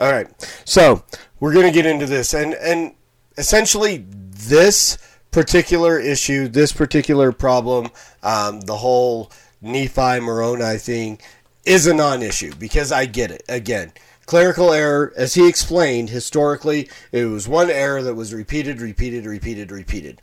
All 0.00 0.12
right. 0.12 0.28
So 0.64 1.04
we're 1.40 1.52
going 1.52 1.66
to 1.66 1.72
get 1.72 1.86
into 1.86 2.06
this. 2.06 2.34
And, 2.34 2.54
and 2.54 2.94
essentially, 3.36 4.04
this 4.08 4.98
particular 5.30 5.98
issue, 5.98 6.48
this 6.48 6.72
particular 6.72 7.32
problem, 7.32 7.90
um, 8.22 8.60
the 8.62 8.76
whole 8.76 9.30
Nephi 9.60 10.20
Moroni 10.20 10.78
thing, 10.78 11.20
is 11.64 11.86
a 11.86 11.94
non 11.94 12.22
issue 12.22 12.52
because 12.58 12.90
I 12.92 13.06
get 13.06 13.30
it. 13.30 13.42
Again, 13.48 13.92
clerical 14.26 14.72
error, 14.72 15.12
as 15.16 15.34
he 15.34 15.48
explained, 15.48 16.10
historically, 16.10 16.88
it 17.12 17.26
was 17.26 17.48
one 17.48 17.70
error 17.70 18.02
that 18.02 18.14
was 18.14 18.32
repeated, 18.32 18.80
repeated, 18.80 19.26
repeated, 19.26 19.70
repeated. 19.70 20.22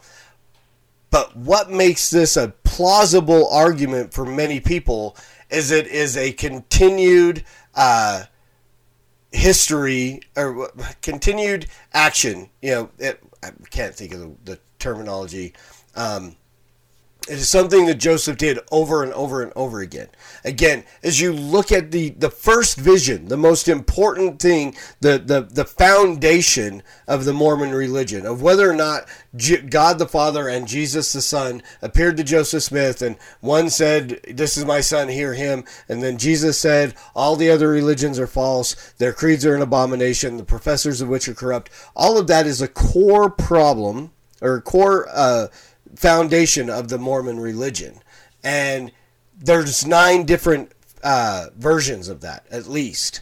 But 1.09 1.35
what 1.37 1.71
makes 1.71 2.09
this 2.09 2.35
a 2.35 2.53
plausible 2.63 3.49
argument 3.49 4.13
for 4.13 4.25
many 4.25 4.59
people 4.59 5.15
is 5.49 5.71
it 5.71 5.87
is 5.87 6.17
a 6.17 6.33
continued 6.33 7.43
uh, 7.75 8.23
history 9.31 10.21
or 10.35 10.69
continued 11.01 11.67
action. 11.93 12.49
You 12.61 12.71
know, 12.71 12.89
it, 12.97 13.23
I 13.43 13.51
can't 13.69 13.95
think 13.95 14.13
of 14.13 14.19
the, 14.19 14.35
the 14.43 14.59
terminology. 14.79 15.53
Um, 15.95 16.35
it 17.27 17.39
is 17.39 17.49
something 17.49 17.87
that 17.87 17.95
Joseph 17.95 18.37
did 18.37 18.59
over 18.71 19.03
and 19.03 19.11
over 19.11 19.43
and 19.43 19.51
over 19.53 19.81
again. 19.81 20.07
Again, 20.45 20.85
as 21.03 21.19
you 21.19 21.33
look 21.33 21.73
at 21.73 21.91
the, 21.91 22.09
the 22.11 22.29
first 22.29 22.77
vision, 22.77 23.27
the 23.27 23.35
most 23.35 23.67
important 23.67 24.41
thing, 24.41 24.77
the, 25.01 25.17
the, 25.17 25.41
the 25.41 25.65
foundation 25.65 26.83
of 27.05 27.25
the 27.25 27.33
Mormon 27.33 27.71
religion, 27.71 28.25
of 28.25 28.41
whether 28.41 28.69
or 28.69 28.75
not 28.75 29.09
God 29.69 29.99
the 29.99 30.07
Father 30.07 30.47
and 30.47 30.67
Jesus 30.67 31.11
the 31.11 31.21
Son 31.21 31.61
appeared 31.81 32.15
to 32.15 32.23
Joseph 32.23 32.63
Smith, 32.63 33.01
and 33.01 33.17
one 33.41 33.69
said, 33.69 34.21
This 34.29 34.55
is 34.55 34.63
my 34.63 34.79
son, 34.79 35.09
hear 35.09 35.33
him. 35.33 35.65
And 35.89 36.01
then 36.01 36.17
Jesus 36.17 36.57
said, 36.57 36.95
All 37.13 37.35
the 37.35 37.51
other 37.51 37.67
religions 37.67 38.19
are 38.19 38.27
false, 38.27 38.93
their 38.99 39.13
creeds 39.13 39.45
are 39.45 39.55
an 39.55 39.61
abomination, 39.61 40.37
the 40.37 40.45
professors 40.45 41.01
of 41.01 41.09
which 41.09 41.27
are 41.27 41.33
corrupt. 41.33 41.69
All 41.93 42.17
of 42.17 42.27
that 42.27 42.47
is 42.47 42.61
a 42.61 42.69
core 42.69 43.29
problem 43.29 44.11
or 44.41 44.61
core 44.61 45.07
uh, 45.11 45.47
foundation 45.95 46.69
of 46.69 46.89
the 46.89 46.97
Mormon 46.97 47.39
religion, 47.39 47.99
and 48.43 48.91
there's 49.37 49.85
nine 49.85 50.25
different 50.25 50.71
uh, 51.03 51.47
versions 51.55 52.09
of 52.09 52.21
that 52.21 52.45
at 52.49 52.67
least. 52.67 53.21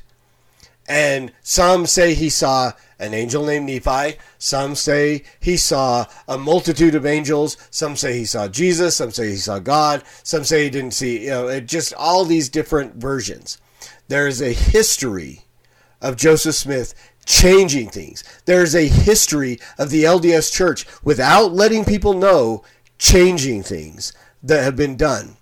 And 0.88 1.32
some 1.42 1.88
say 1.88 2.14
he 2.14 2.30
saw 2.30 2.74
an 3.00 3.14
angel 3.14 3.46
named 3.46 3.66
Nephi. 3.66 4.18
Some 4.38 4.76
say 4.76 5.24
he 5.40 5.58
saw 5.58 6.06
a 6.28 6.38
multitude 6.38 6.96
of 6.96 7.06
angels. 7.06 7.58
Some 7.72 7.96
say 7.96 8.18
he 8.18 8.26
saw 8.26 8.48
Jesus. 8.48 8.96
Some 8.96 9.12
say 9.12 9.30
he 9.30 9.36
saw 9.38 9.60
God. 9.60 10.04
Some 10.24 10.44
say 10.44 10.66
he 10.66 10.70
didn't 10.70 10.94
see, 10.94 11.24
you 11.24 11.30
know, 11.30 11.60
just 11.60 11.94
all 11.96 12.24
these 12.24 12.50
different 12.50 12.96
versions. 12.96 13.60
There 14.08 14.28
is 14.28 14.42
a 14.42 14.54
history 14.54 15.42
of 16.02 16.18
Joseph 16.18 16.56
Smith 16.56 16.94
changing 17.26 17.90
things. 17.90 18.24
There's 18.46 18.76
a 18.76 18.88
history 18.88 19.60
of 19.78 19.90
the 19.90 20.04
LDS 20.04 20.52
church 20.54 20.86
without 21.04 21.54
letting 21.54 21.86
people 21.86 22.14
know 22.14 22.64
changing 22.98 23.64
things 23.64 24.14
that 24.44 24.64
have 24.64 24.76
been 24.76 24.96
done. 24.96 25.38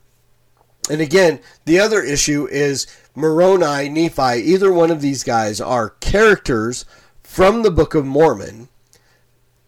And 0.89 1.01
again, 1.01 1.39
the 1.65 1.79
other 1.79 2.01
issue 2.01 2.47
is 2.49 2.87
Moroni, 3.15 3.89
Nephi, 3.89 4.41
either 4.41 4.73
one 4.73 4.91
of 4.91 5.01
these 5.01 5.23
guys 5.23 5.61
are 5.61 5.91
characters 6.01 6.85
from 7.21 7.63
the 7.63 7.71
Book 7.71 7.95
of 7.95 8.05
Mormon. 8.05 8.69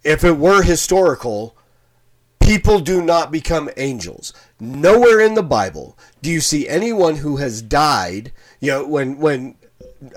If 0.04 0.24
it 0.24 0.38
were 0.38 0.62
historical, 0.62 1.56
people 2.40 2.80
do 2.80 3.02
not 3.02 3.32
become 3.32 3.70
angels. 3.78 4.34
Nowhere 4.60 5.20
in 5.20 5.34
the 5.34 5.44
Bible 5.44 5.98
do 6.22 6.30
you 6.30 6.42
see 6.42 6.68
anyone 6.68 7.18
who 7.18 7.38
has 7.38 7.62
died. 7.62 8.32
You 8.60 8.72
know, 8.72 8.88
when 8.88 9.18
when 9.18 9.56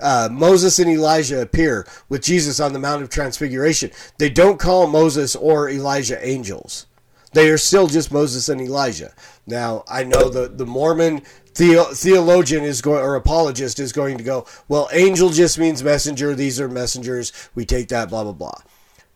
uh, 0.01 0.29
Moses 0.31 0.79
and 0.79 0.89
Elijah 0.89 1.41
appear 1.41 1.87
with 2.09 2.23
Jesus 2.23 2.59
on 2.59 2.73
the 2.73 2.79
Mount 2.79 3.03
of 3.03 3.09
Transfiguration, 3.09 3.91
they 4.17 4.29
don't 4.29 4.59
call 4.59 4.87
Moses 4.87 5.35
or 5.35 5.69
Elijah 5.69 6.25
angels. 6.25 6.85
They 7.33 7.49
are 7.49 7.57
still 7.57 7.87
just 7.87 8.11
Moses 8.11 8.49
and 8.49 8.59
Elijah. 8.59 9.13
Now, 9.45 9.83
I 9.87 10.03
know 10.03 10.29
the, 10.29 10.47
the 10.47 10.65
Mormon 10.65 11.21
the, 11.55 11.83
theologian 11.93 12.63
is 12.63 12.81
going, 12.81 13.03
or 13.03 13.15
apologist 13.15 13.79
is 13.79 13.91
going 13.91 14.17
to 14.17 14.23
go, 14.23 14.45
well, 14.67 14.89
angel 14.93 15.29
just 15.29 15.59
means 15.59 15.83
messenger. 15.83 16.33
These 16.33 16.59
are 16.59 16.69
messengers. 16.69 17.33
We 17.53 17.65
take 17.65 17.89
that, 17.89 18.09
blah, 18.09 18.23
blah, 18.23 18.33
blah. 18.33 18.61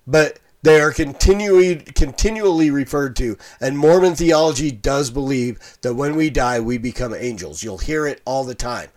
But 0.05 0.39
they 0.61 0.79
are 0.79 0.91
continually 0.91 1.75
continually 1.75 2.71
referred 2.71 3.15
to 3.17 3.37
and 3.59 3.77
mormon 3.77 4.15
theology 4.15 4.71
does 4.71 5.11
believe 5.11 5.59
that 5.81 5.93
when 5.93 6.15
we 6.15 6.29
die 6.29 6.59
we 6.59 6.77
become 6.77 7.13
angels 7.13 7.63
you'll 7.63 7.79
hear 7.79 8.07
it 8.07 8.21
all 8.23 8.45
the 8.45 8.55
time 8.55 8.87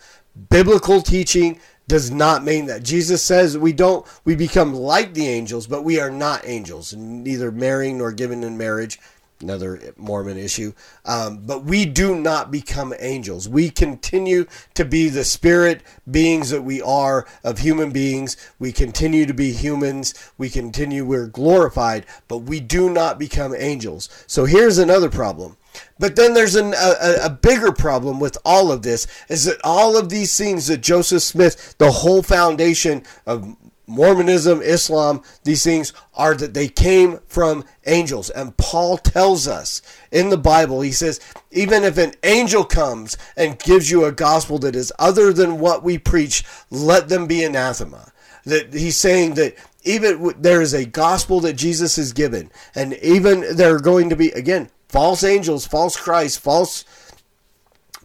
biblical 0.48 1.02
teaching 1.02 1.60
does 1.88 2.10
not 2.10 2.44
mean 2.44 2.66
that. 2.66 2.82
Jesus 2.82 3.22
says 3.22 3.56
we 3.56 3.72
don't 3.72 4.06
we 4.24 4.34
become 4.34 4.74
like 4.74 5.14
the 5.14 5.26
angels 5.26 5.66
but 5.66 5.84
we 5.84 6.00
are 6.00 6.10
not 6.10 6.42
angels 6.44 6.94
neither 6.94 7.52
marrying 7.52 7.98
nor 7.98 8.12
given 8.12 8.42
in 8.42 8.58
marriage 8.58 8.98
another 9.40 9.94
Mormon 9.96 10.38
issue. 10.38 10.72
Um, 11.04 11.38
but 11.44 11.64
we 11.64 11.84
do 11.84 12.14
not 12.14 12.50
become 12.50 12.94
angels. 12.98 13.48
We 13.48 13.70
continue 13.70 14.46
to 14.74 14.84
be 14.84 15.08
the 15.08 15.24
spirit 15.24 15.82
beings 16.10 16.50
that 16.50 16.62
we 16.62 16.80
are 16.82 17.26
of 17.44 17.58
human 17.58 17.90
beings. 17.90 18.36
We 18.58 18.72
continue 18.72 19.26
to 19.26 19.34
be 19.34 19.52
humans. 19.52 20.14
We 20.38 20.48
continue, 20.48 21.04
we're 21.04 21.26
glorified, 21.26 22.06
but 22.28 22.38
we 22.38 22.60
do 22.60 22.90
not 22.90 23.18
become 23.18 23.54
angels. 23.54 24.08
So 24.26 24.44
here's 24.44 24.78
another 24.78 25.10
problem. 25.10 25.56
But 25.98 26.16
then 26.16 26.34
there's 26.34 26.54
an, 26.54 26.74
a, 26.74 27.18
a 27.24 27.30
bigger 27.30 27.72
problem 27.72 28.18
with 28.18 28.38
all 28.44 28.72
of 28.72 28.82
this 28.82 29.06
is 29.28 29.44
that 29.44 29.58
all 29.62 29.96
of 29.96 30.08
these 30.08 30.36
things 30.36 30.68
that 30.68 30.80
Joseph 30.80 31.22
Smith, 31.22 31.76
the 31.78 31.90
whole 31.90 32.22
foundation 32.22 33.02
of 33.26 33.56
Mormonism, 33.86 34.62
Islam, 34.62 35.22
these 35.44 35.62
things 35.62 35.92
are 36.14 36.34
that 36.34 36.54
they 36.54 36.68
came 36.68 37.20
from 37.28 37.64
angels. 37.86 38.30
And 38.30 38.56
Paul 38.56 38.98
tells 38.98 39.46
us 39.46 39.80
in 40.10 40.28
the 40.28 40.36
Bible, 40.36 40.80
he 40.80 40.92
says, 40.92 41.20
even 41.52 41.84
if 41.84 41.96
an 41.96 42.14
angel 42.24 42.64
comes 42.64 43.16
and 43.36 43.58
gives 43.58 43.90
you 43.90 44.04
a 44.04 44.12
gospel 44.12 44.58
that 44.58 44.74
is 44.74 44.92
other 44.98 45.32
than 45.32 45.60
what 45.60 45.82
we 45.82 45.98
preach, 45.98 46.44
let 46.70 47.08
them 47.08 47.26
be 47.26 47.44
anathema. 47.44 48.12
That 48.44 48.74
he's 48.74 48.96
saying 48.96 49.34
that 49.34 49.56
even 49.84 50.34
there 50.40 50.60
is 50.60 50.74
a 50.74 50.84
gospel 50.84 51.40
that 51.40 51.54
Jesus 51.54 51.96
has 51.96 52.12
given, 52.12 52.50
and 52.74 52.94
even 52.94 53.56
there 53.56 53.74
are 53.74 53.80
going 53.80 54.10
to 54.10 54.16
be, 54.16 54.30
again, 54.30 54.68
false 54.88 55.22
angels, 55.22 55.66
false 55.66 55.96
Christ, 55.96 56.40
false 56.40 56.84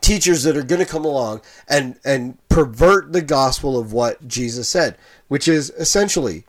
teachers 0.01 0.43
that 0.43 0.57
are 0.57 0.63
going 0.63 0.79
to 0.79 0.91
come 0.91 1.05
along 1.05 1.41
and 1.67 1.97
and 2.03 2.37
pervert 2.49 3.13
the 3.13 3.21
gospel 3.21 3.79
of 3.79 3.93
what 3.93 4.27
Jesus 4.27 4.67
said, 4.67 4.97
which 5.27 5.47
is 5.47 5.69
essentially 5.71 6.43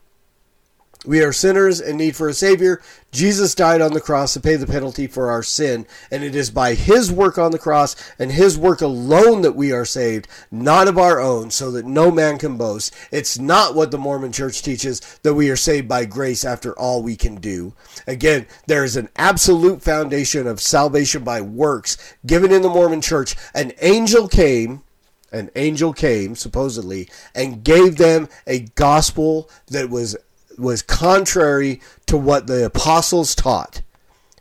We 1.04 1.20
are 1.24 1.32
sinners 1.32 1.80
in 1.80 1.96
need 1.96 2.14
for 2.14 2.28
a 2.28 2.34
Savior. 2.34 2.80
Jesus 3.10 3.56
died 3.56 3.80
on 3.80 3.92
the 3.92 4.00
cross 4.00 4.34
to 4.34 4.40
pay 4.40 4.54
the 4.54 4.68
penalty 4.68 5.08
for 5.08 5.32
our 5.32 5.42
sin, 5.42 5.84
and 6.12 6.22
it 6.22 6.36
is 6.36 6.48
by 6.48 6.74
His 6.74 7.10
work 7.10 7.38
on 7.38 7.50
the 7.50 7.58
cross 7.58 7.96
and 8.20 8.30
His 8.30 8.56
work 8.56 8.80
alone 8.80 9.42
that 9.42 9.56
we 9.56 9.72
are 9.72 9.84
saved, 9.84 10.28
not 10.52 10.86
of 10.86 10.98
our 10.98 11.18
own, 11.18 11.50
so 11.50 11.72
that 11.72 11.86
no 11.86 12.12
man 12.12 12.38
can 12.38 12.56
boast. 12.56 12.94
It's 13.10 13.36
not 13.36 13.74
what 13.74 13.90
the 13.90 13.98
Mormon 13.98 14.30
church 14.30 14.62
teaches 14.62 15.00
that 15.24 15.34
we 15.34 15.50
are 15.50 15.56
saved 15.56 15.88
by 15.88 16.04
grace 16.04 16.44
after 16.44 16.72
all 16.78 17.02
we 17.02 17.16
can 17.16 17.34
do. 17.34 17.74
Again, 18.06 18.46
there 18.68 18.84
is 18.84 18.96
an 18.96 19.08
absolute 19.16 19.82
foundation 19.82 20.46
of 20.46 20.60
salvation 20.60 21.24
by 21.24 21.40
works 21.40 21.96
given 22.24 22.52
in 22.52 22.62
the 22.62 22.68
Mormon 22.68 23.00
church. 23.00 23.34
An 23.54 23.72
angel 23.80 24.28
came 24.28 24.84
an 25.32 25.50
angel 25.56 25.94
came 25.94 26.36
supposedly 26.36 27.08
and 27.34 27.64
gave 27.64 27.96
them 27.96 28.28
a 28.46 28.60
gospel 28.74 29.48
that 29.68 29.88
was 29.88 30.14
was 30.58 30.82
contrary 30.82 31.80
to 32.06 32.16
what 32.16 32.46
the 32.46 32.64
apostles 32.64 33.34
taught. 33.34 33.82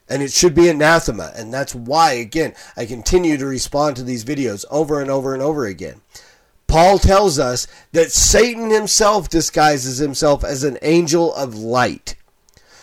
And 0.09 0.21
it 0.21 0.31
should 0.31 0.53
be 0.53 0.67
anathema. 0.67 1.31
And 1.35 1.53
that's 1.53 1.73
why 1.73 2.13
again 2.13 2.53
i 2.75 2.85
continue 2.85 3.37
to 3.37 3.45
respond 3.45 3.95
to 3.95 4.03
these 4.03 4.25
videos 4.25 4.65
over 4.69 5.01
and 5.01 5.09
over 5.09 5.33
and 5.33 5.41
over 5.41 5.65
again. 5.65 6.01
Paul 6.67 6.99
tells 6.99 7.39
us 7.39 7.67
that 7.91 8.11
satan 8.11 8.69
himself 8.69 9.29
disguises 9.29 9.97
himself 9.97 10.43
as 10.43 10.63
an 10.63 10.77
angel 10.81 11.33
of 11.35 11.55
light. 11.55 12.15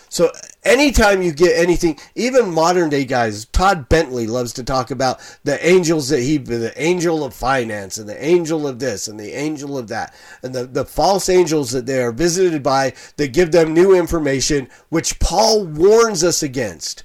So 0.09 0.33
anytime 0.69 1.23
you 1.23 1.33
get 1.33 1.59
anything, 1.59 1.99
even 2.15 2.53
modern 2.53 2.91
day 2.91 3.05
guys, 3.05 3.47
Todd 3.47 3.89
Bentley 3.89 4.27
loves 4.27 4.53
to 4.55 4.65
talk 4.65 4.91
about 4.91 5.21
the 5.43 5.65
angels 5.67 6.11
that 6.11 6.21
he, 6.21 6.37
the 6.37 6.73
angel 6.81 7.25
of 7.25 7.35
finance 7.35 7.97
and 7.99 8.09
the 8.09 8.23
angel 8.23 8.67
of 8.69 8.79
this 8.79 9.09
and 9.09 9.19
the 9.19 9.33
angel 9.33 9.79
of 9.79 9.89
that 9.89 10.15
and 10.43 10.55
the, 10.55 10.67
the 10.67 10.85
false 10.85 11.29
angels 11.29 11.71
that 11.73 11.87
they 11.87 12.03
are 12.03 12.13
visited 12.13 12.63
by 12.63 12.93
that 13.17 13.33
give 13.33 13.51
them 13.51 13.73
new 13.73 13.95
information, 13.95 14.69
which 14.91 15.19
Paul 15.19 15.65
warns 15.65 16.23
us 16.23 16.43
against. 16.43 17.05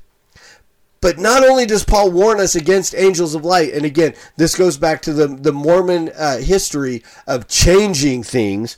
But 1.00 1.18
not 1.18 1.44
only 1.44 1.66
does 1.66 1.84
Paul 1.84 2.12
warn 2.12 2.40
us 2.40 2.56
against 2.56 2.96
angels 2.96 3.36
of 3.36 3.44
light, 3.44 3.74
and 3.74 3.84
again, 3.84 4.14
this 4.38 4.56
goes 4.56 4.78
back 4.78 5.02
to 5.02 5.12
the, 5.12 5.28
the 5.28 5.52
Mormon 5.52 6.10
uh, 6.18 6.38
history 6.38 7.04
of 7.28 7.50
changing 7.50 8.24
things 8.24 8.78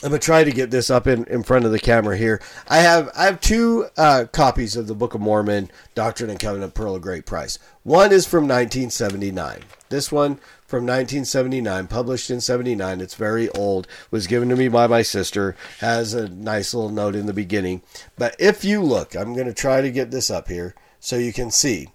I'm 0.00 0.10
gonna 0.10 0.20
try 0.20 0.44
to 0.44 0.52
get 0.52 0.70
this 0.70 0.90
up 0.90 1.08
in, 1.08 1.24
in 1.24 1.42
front 1.42 1.64
of 1.64 1.72
the 1.72 1.80
camera 1.80 2.16
here. 2.16 2.40
I 2.68 2.78
have 2.78 3.10
I 3.16 3.24
have 3.24 3.40
two 3.40 3.86
uh, 3.96 4.26
copies 4.30 4.76
of 4.76 4.86
the 4.86 4.94
Book 4.94 5.14
of 5.14 5.20
Mormon, 5.20 5.70
Doctrine 5.96 6.30
and 6.30 6.38
Covenant, 6.38 6.74
Pearl 6.74 6.94
of 6.94 7.02
Great 7.02 7.26
Price. 7.26 7.58
One 7.82 8.12
is 8.12 8.24
from 8.24 8.44
1979. 8.44 9.64
This 9.88 10.12
one 10.12 10.36
from 10.66 10.84
1979, 10.84 11.88
published 11.88 12.30
in 12.30 12.40
79. 12.40 13.00
It's 13.00 13.16
very 13.16 13.48
old. 13.50 13.88
Was 14.12 14.28
given 14.28 14.48
to 14.50 14.56
me 14.56 14.68
by 14.68 14.86
my 14.86 15.02
sister. 15.02 15.56
Has 15.80 16.14
a 16.14 16.28
nice 16.28 16.74
little 16.74 16.90
note 16.90 17.16
in 17.16 17.26
the 17.26 17.32
beginning. 17.32 17.82
But 18.16 18.36
if 18.38 18.64
you 18.64 18.82
look, 18.82 19.16
I'm 19.16 19.34
gonna 19.34 19.52
try 19.52 19.80
to 19.80 19.90
get 19.90 20.12
this 20.12 20.30
up 20.30 20.46
here 20.46 20.76
so 21.00 21.16
you 21.16 21.32
can 21.32 21.50
see. 21.50 21.88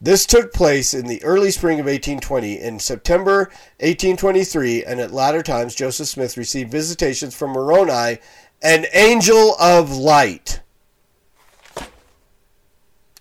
This 0.00 0.24
took 0.24 0.54
place 0.54 0.94
in 0.94 1.06
the 1.06 1.22
early 1.22 1.50
spring 1.50 1.78
of 1.78 1.84
1820. 1.84 2.58
In 2.58 2.78
September 2.78 3.50
1823, 3.80 4.84
and 4.84 4.98
at 4.98 5.12
latter 5.12 5.42
times, 5.42 5.74
Joseph 5.74 6.08
Smith 6.08 6.38
received 6.38 6.70
visitations 6.70 7.34
from 7.34 7.50
Moroni, 7.50 8.18
an 8.62 8.86
angel 8.94 9.56
of 9.60 9.94
light. 9.94 10.60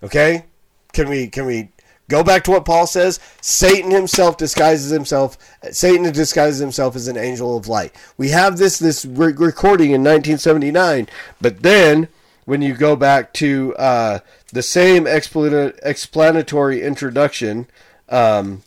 Okay? 0.02 0.46
Can 0.94 1.10
we 1.10 1.28
can 1.28 1.46
we 1.46 1.70
go 2.08 2.24
back 2.24 2.46
to 2.46 2.52
what 2.52 2.64
Paul 2.64 2.88
says? 2.88 3.20
Satan 3.42 3.92
himself 3.92 4.38
disguises 4.38 4.90
himself. 4.90 5.38
Satan 5.72 6.10
disguises 6.14 6.60
himself 6.60 6.96
as 6.96 7.10
an 7.10 7.18
angel 7.18 7.58
of 7.58 7.68
light. 7.68 7.94
We 8.18 8.30
have 8.30 8.58
this 8.58 8.80
this 8.80 9.04
re- 9.04 9.34
recording 9.34 9.92
in 9.92 10.02
1979, 10.02 11.10
but 11.42 11.62
then 11.62 12.08
when 12.50 12.64
you 12.64 12.74
go 12.74 12.96
back 12.96 13.32
to 13.32 13.76
uh, 13.76 14.18
the 14.52 14.64
same 14.64 15.06
explanatory 15.06 16.82
introduction 16.82 17.68
um, 18.10 18.64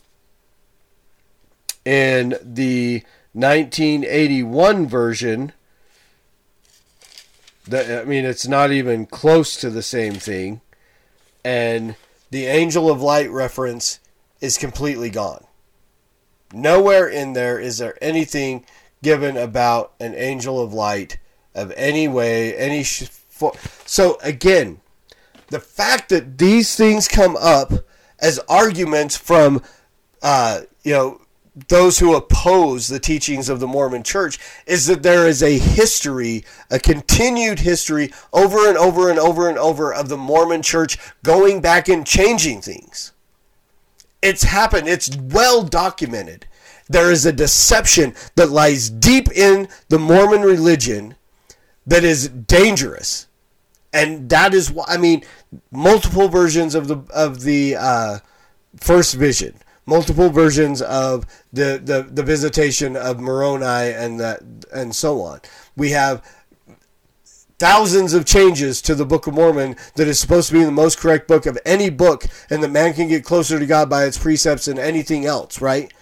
in 1.83 2.33
the 2.41 3.03
1981 3.33 4.87
version. 4.87 5.51
I 7.69 8.05
mean, 8.05 8.23
it's 8.23 8.47
not 8.47 8.71
even 8.71 9.05
close 9.05 9.57
to 9.57 9.69
the 9.69 9.83
same 9.83 10.13
thing, 10.13 10.61
and 11.43 11.97
the 12.31 12.45
angel 12.45 12.89
of 12.89 13.01
light 13.01 13.29
reference 13.29 13.99
is 14.39 14.57
completely 14.57 15.09
gone. 15.09 15.43
Nowhere 16.53 17.09
in 17.09 17.33
there 17.33 17.59
is 17.59 17.79
there 17.79 17.97
anything 18.01 18.65
given 19.01 19.35
about 19.35 19.91
an 19.99 20.15
angel 20.15 20.61
of 20.61 20.71
light 20.73 21.17
of 21.53 21.73
any 21.75 22.07
way, 22.07 22.55
any. 22.55 22.83
Sh- 22.83 23.09
so 23.85 24.17
again, 24.23 24.79
the 25.49 25.59
fact 25.59 26.09
that 26.09 26.37
these 26.37 26.75
things 26.75 27.07
come 27.07 27.37
up 27.39 27.71
as 28.19 28.39
arguments 28.49 29.15
from, 29.15 29.61
uh, 30.21 30.61
you 30.83 30.93
know, 30.93 31.21
those 31.67 31.99
who 31.99 32.15
oppose 32.15 32.87
the 32.87 32.99
teachings 32.99 33.49
of 33.49 33.59
the 33.59 33.67
Mormon 33.67 34.01
church 34.01 34.39
is 34.65 34.87
that 34.87 35.03
there 35.03 35.27
is 35.27 35.43
a 35.43 35.59
history, 35.59 36.43
a 36.71 36.79
continued 36.79 37.59
history 37.59 38.11
over 38.31 38.67
and 38.67 38.77
over 38.77 39.09
and 39.11 39.19
over 39.19 39.47
and 39.47 39.59
over 39.59 39.93
of 39.93 40.09
the 40.09 40.17
Mormon 40.17 40.63
church 40.63 40.97
going 41.21 41.61
back 41.61 41.87
and 41.87 42.07
changing 42.07 42.61
things. 42.61 43.11
It's 44.21 44.43
happened, 44.43 44.87
it's 44.87 45.15
well 45.15 45.61
documented. 45.61 46.47
There 46.89 47.11
is 47.11 47.25
a 47.25 47.31
deception 47.31 48.15
that 48.35 48.49
lies 48.49 48.89
deep 48.89 49.31
in 49.31 49.67
the 49.89 49.99
Mormon 49.99 50.41
religion 50.41 51.15
that 51.85 52.03
is 52.03 52.29
dangerous 52.29 53.27
and 53.93 54.27
that 54.29 54.53
is 54.53 54.71
why 54.71 54.85
I 54.87 54.97
mean 54.97 55.23
multiple 55.71 56.27
versions 56.27 56.75
of 56.75 56.87
the 56.87 56.97
of 57.13 57.41
the 57.41 57.75
uh, 57.77 58.19
first 58.77 59.13
vision, 59.13 59.55
multiple 59.85 60.29
versions 60.29 60.81
of 60.81 61.25
the, 61.53 61.79
the 61.83 62.07
the 62.09 62.23
visitation 62.23 62.97
of 62.97 63.19
Moroni 63.19 63.93
and 63.93 64.19
that 64.19 64.41
and 64.73 64.95
so 64.95 65.21
on. 65.21 65.39
We 65.77 65.91
have 65.91 66.23
thousands 67.59 68.13
of 68.13 68.25
changes 68.25 68.81
to 68.81 68.95
the 68.95 69.05
Book 69.05 69.27
of 69.27 69.35
Mormon 69.35 69.77
that 69.95 70.07
is 70.07 70.19
supposed 70.19 70.49
to 70.49 70.55
be 70.55 70.63
the 70.63 70.71
most 70.71 70.97
correct 70.97 71.27
book 71.27 71.45
of 71.45 71.57
any 71.65 71.89
book, 71.89 72.25
and 72.49 72.61
that 72.63 72.71
man 72.71 72.93
can 72.93 73.07
get 73.07 73.23
closer 73.23 73.59
to 73.59 73.65
God 73.65 73.89
by 73.89 74.05
its 74.05 74.17
precepts 74.17 74.65
than 74.65 74.79
anything 74.79 75.25
else. 75.25 75.61
Right? 75.61 75.93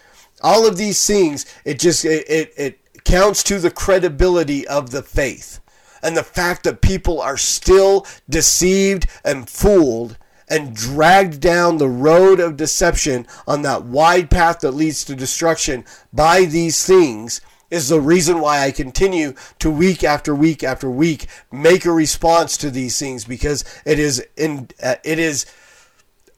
All 0.41 0.65
of 0.65 0.77
these 0.77 1.05
things, 1.05 1.45
it 1.65 1.77
just 1.77 2.05
it, 2.05 2.27
it, 2.29 2.53
it 2.57 3.03
counts 3.03 3.43
to 3.43 3.59
the 3.59 3.69
credibility 3.71 4.67
of 4.67 4.91
the 4.91 5.03
faith 5.03 5.60
and 6.01 6.15
the 6.15 6.23
fact 6.23 6.63
that 6.63 6.81
people 6.81 7.21
are 7.21 7.37
still 7.37 8.05
deceived 8.29 9.07
and 9.23 9.49
fooled 9.49 10.17
and 10.51 10.75
dragged 10.75 11.39
down 11.39 11.77
the 11.77 11.87
road 11.87 12.39
of 12.39 12.57
deception 12.57 13.25
on 13.47 13.61
that 13.61 13.83
wide 13.83 14.29
path 14.29 14.59
that 14.59 14.71
leads 14.71 15.05
to 15.05 15.15
destruction 15.15 15.85
by 16.11 16.43
these 16.43 16.85
things 16.85 17.39
is 17.71 17.87
the 17.87 18.01
reason 18.01 18.41
why 18.41 18.59
I 18.59 18.71
continue 18.71 19.33
to 19.59 19.71
week 19.71 20.03
after 20.03 20.35
week 20.35 20.61
after 20.61 20.91
week 20.91 21.27
make 21.51 21.85
a 21.85 21.91
response 21.91 22.57
to 22.57 22.69
these 22.69 22.99
things 22.99 23.23
because 23.23 23.63
it 23.85 23.97
is 23.97 24.23
in 24.35 24.67
uh, 24.83 24.95
it 25.05 25.17
is 25.17 25.45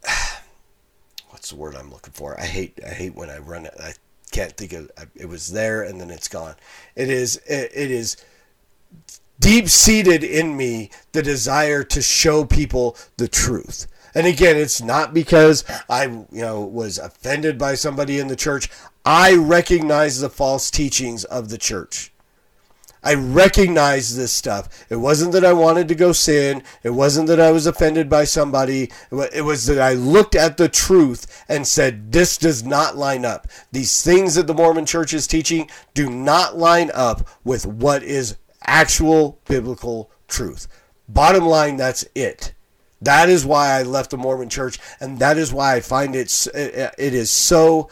what's 1.29 1.49
the 1.49 1.55
word 1.55 1.75
I'm 1.75 1.91
looking 1.91 2.13
for? 2.13 2.39
I 2.39 2.45
hate 2.45 2.79
I 2.85 2.91
hate 2.91 3.15
when 3.15 3.31
I 3.31 3.39
run 3.39 3.65
it 3.65 3.73
I 3.81 3.93
can't 4.31 4.55
think 4.55 4.73
of 4.73 4.91
it 5.15 5.27
was 5.27 5.51
there 5.51 5.81
and 5.81 5.99
then 5.99 6.11
it's 6.11 6.27
gone. 6.27 6.55
It 6.95 7.09
is 7.09 7.37
it, 7.47 7.71
it 7.73 7.89
is 7.89 8.17
deep 9.43 9.67
seated 9.67 10.23
in 10.23 10.55
me 10.55 10.89
the 11.11 11.21
desire 11.21 11.83
to 11.83 12.01
show 12.01 12.45
people 12.45 12.95
the 13.17 13.27
truth. 13.27 13.87
And 14.15 14.25
again, 14.25 14.55
it's 14.55 14.81
not 14.81 15.13
because 15.13 15.65
I, 15.89 16.05
you 16.05 16.27
know, 16.31 16.61
was 16.61 16.97
offended 16.97 17.57
by 17.57 17.75
somebody 17.75 18.19
in 18.19 18.29
the 18.29 18.37
church. 18.37 18.69
I 19.03 19.35
recognize 19.35 20.21
the 20.21 20.29
false 20.29 20.71
teachings 20.71 21.25
of 21.25 21.49
the 21.49 21.57
church. 21.57 22.13
I 23.03 23.15
recognize 23.15 24.15
this 24.15 24.31
stuff. 24.31 24.85
It 24.89 24.95
wasn't 24.95 25.33
that 25.33 25.43
I 25.43 25.51
wanted 25.51 25.89
to 25.89 25.95
go 25.95 26.13
sin. 26.13 26.63
It 26.83 26.91
wasn't 26.91 27.27
that 27.27 27.41
I 27.41 27.51
was 27.51 27.67
offended 27.67 28.09
by 28.09 28.23
somebody. 28.23 28.91
It 29.11 29.43
was 29.43 29.65
that 29.65 29.81
I 29.81 29.91
looked 29.91 30.35
at 30.35 30.55
the 30.55 30.69
truth 30.69 31.43
and 31.49 31.67
said, 31.67 32.13
this 32.13 32.37
does 32.37 32.63
not 32.63 32.95
line 32.95 33.25
up. 33.25 33.49
These 33.73 34.05
things 34.05 34.35
that 34.35 34.47
the 34.47 34.53
Mormon 34.53 34.85
church 34.85 35.13
is 35.13 35.27
teaching 35.27 35.69
do 35.93 36.09
not 36.09 36.57
line 36.57 36.91
up 36.93 37.27
with 37.43 37.65
what 37.65 38.03
is 38.03 38.37
actual 38.65 39.39
biblical 39.45 40.11
truth. 40.27 40.67
Bottom 41.07 41.45
line, 41.45 41.77
that's 41.77 42.05
it. 42.15 42.53
That 43.01 43.27
is 43.27 43.45
why 43.45 43.71
I 43.71 43.83
left 43.83 44.11
the 44.11 44.17
Mormon 44.17 44.49
church, 44.49 44.79
and 45.01 45.19
that 45.19 45.37
is 45.37 45.51
why 45.51 45.75
I 45.75 45.81
find 45.81 46.15
it, 46.15 46.47
it 46.55 47.13
is 47.13 47.29
so 47.29 47.89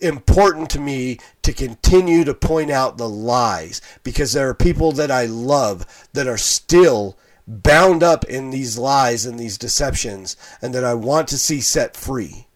important 0.00 0.70
to 0.70 0.80
me 0.80 1.18
to 1.42 1.52
continue 1.52 2.24
to 2.24 2.34
point 2.34 2.70
out 2.70 2.98
the 2.98 3.08
lies 3.08 3.80
because 4.02 4.32
there 4.32 4.48
are 4.48 4.54
people 4.54 4.92
that 4.92 5.10
I 5.10 5.26
love 5.26 6.08
that 6.12 6.26
are 6.26 6.38
still 6.38 7.16
bound 7.46 8.02
up 8.02 8.24
in 8.24 8.50
these 8.50 8.76
lies 8.76 9.24
and 9.24 9.38
these 9.38 9.56
deceptions 9.56 10.36
and 10.60 10.74
that 10.74 10.84
I 10.84 10.94
want 10.94 11.28
to 11.28 11.38
see 11.38 11.60
set 11.60 11.96
free. 11.96 12.47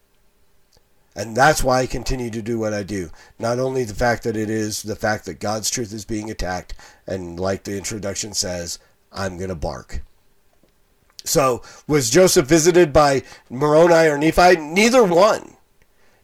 And 1.15 1.37
that's 1.37 1.63
why 1.63 1.81
I 1.81 1.85
continue 1.85 2.29
to 2.31 2.41
do 2.41 2.57
what 2.57 2.73
I 2.73 2.83
do. 2.83 3.09
Not 3.37 3.59
only 3.59 3.83
the 3.83 3.93
fact 3.93 4.23
that 4.23 4.35
it 4.35 4.49
is 4.49 4.81
the 4.83 4.95
fact 4.95 5.25
that 5.25 5.39
God's 5.39 5.69
truth 5.69 5.93
is 5.93 6.05
being 6.05 6.31
attacked, 6.31 6.73
and 7.05 7.39
like 7.39 7.63
the 7.63 7.77
introduction 7.77 8.33
says, 8.33 8.79
I'm 9.11 9.37
going 9.37 9.49
to 9.49 9.55
bark. 9.55 10.01
So, 11.23 11.61
was 11.87 12.09
Joseph 12.09 12.47
visited 12.47 12.91
by 12.91 13.23
Moroni 13.49 14.09
or 14.09 14.17
Nephi? 14.17 14.57
Neither 14.57 15.03
one. 15.03 15.55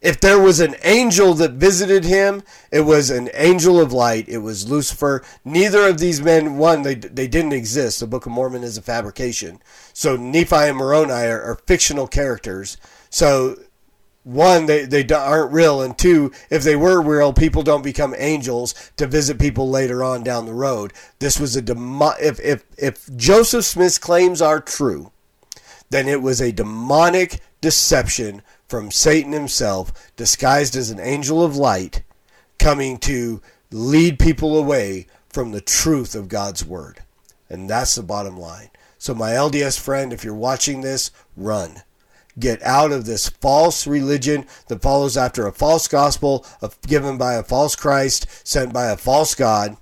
If 0.02 0.22
there 0.22 0.40
was 0.40 0.62
an 0.62 0.76
angel 0.84 1.34
that 1.36 1.52
visited 1.54 2.06
him, 2.06 2.44
it 2.72 2.82
was 2.82 3.10
an 3.10 3.30
angel 3.34 3.82
of 3.82 3.92
light. 3.92 4.30
It 4.30 4.38
was 4.38 4.70
Lucifer. 4.70 5.24
Neither 5.44 5.88
of 5.88 6.00
these 6.00 6.22
men, 6.22 6.58
one, 6.58 6.84
they, 6.84 6.96
they 6.96 7.28
didn't 7.28 7.52
exist. 7.52 8.00
The 8.00 8.08
Book 8.08 8.26
of 8.26 8.32
Mormon 8.32 8.64
is 8.64 8.78
a 8.78 8.82
fabrication. 8.82 9.62
So 9.94 10.16
Nephi 10.16 10.56
and 10.56 10.78
Moroni 10.78 11.12
are, 11.12 11.42
are 11.42 11.60
fictional 11.68 12.08
characters. 12.08 12.78
So 13.10 13.58
one, 14.30 14.68
they, 14.68 14.86
they 14.86 15.08
aren't 15.14 15.52
real, 15.52 15.82
and 15.82 15.98
two, 15.98 16.32
if 16.52 16.64
they 16.64 16.76
were 16.76 17.02
real, 17.02 17.34
people 17.34 17.64
don't 17.64 17.84
become 17.84 18.14
angels 18.16 18.76
to 18.98 19.08
visit 19.08 19.40
people 19.40 19.70
later 19.70 20.04
on 20.04 20.24
down 20.24 20.46
the 20.46 20.54
road. 20.54 20.94
This 21.18 21.40
was 21.40 21.56
a 21.56 21.62
demo- 21.64 22.14
if 22.22 22.40
if 22.40 22.64
if 22.78 23.16
Joseph 23.16 23.66
Smith's 23.66 23.98
claims 23.98 24.40
are 24.40 24.60
true, 24.60 25.12
then 25.90 26.08
it 26.08 26.22
was 26.22 26.42
a 26.42 26.52
demonic 26.52 27.40
deception 27.60 28.44
from 28.68 28.92
Satan 28.92 29.32
himself, 29.32 29.92
disguised 30.16 30.76
as 30.76 30.92
an 30.92 31.00
angel 31.00 31.44
of 31.44 31.56
light, 31.56 32.04
coming 32.60 33.00
to 33.00 33.42
lead 33.72 34.20
people 34.20 34.56
away 34.56 35.08
from 35.30 35.52
the 35.52 35.62
truth 35.62 36.14
of 36.14 36.28
God's 36.30 36.64
word. 36.64 37.00
And 37.50 37.68
that's 37.68 37.96
the 37.96 38.04
bottom 38.04 38.38
line. 38.38 38.70
So, 39.00 39.16
my 39.16 39.32
LDS 39.32 39.80
friend, 39.80 40.14
if 40.14 40.24
you're 40.24 40.36
watching 40.36 40.82
this, 40.82 41.10
run 41.36 41.82
get 42.40 42.62
out 42.64 42.92
of 42.92 43.06
this 43.06 43.30
false 43.30 43.86
religion 43.86 44.46
that 44.68 44.82
follows 44.82 45.18
after 45.18 45.46
a 45.46 45.52
false 45.52 45.88
gospel 45.88 46.46
of, 46.62 46.80
given 46.82 47.18
by 47.18 47.34
a 47.34 47.44
false 47.44 47.76
Christ 47.76 48.28
sent 48.48 48.74
by 48.74 48.88
a 48.88 48.98
false 48.98 49.36
God. 49.36 49.78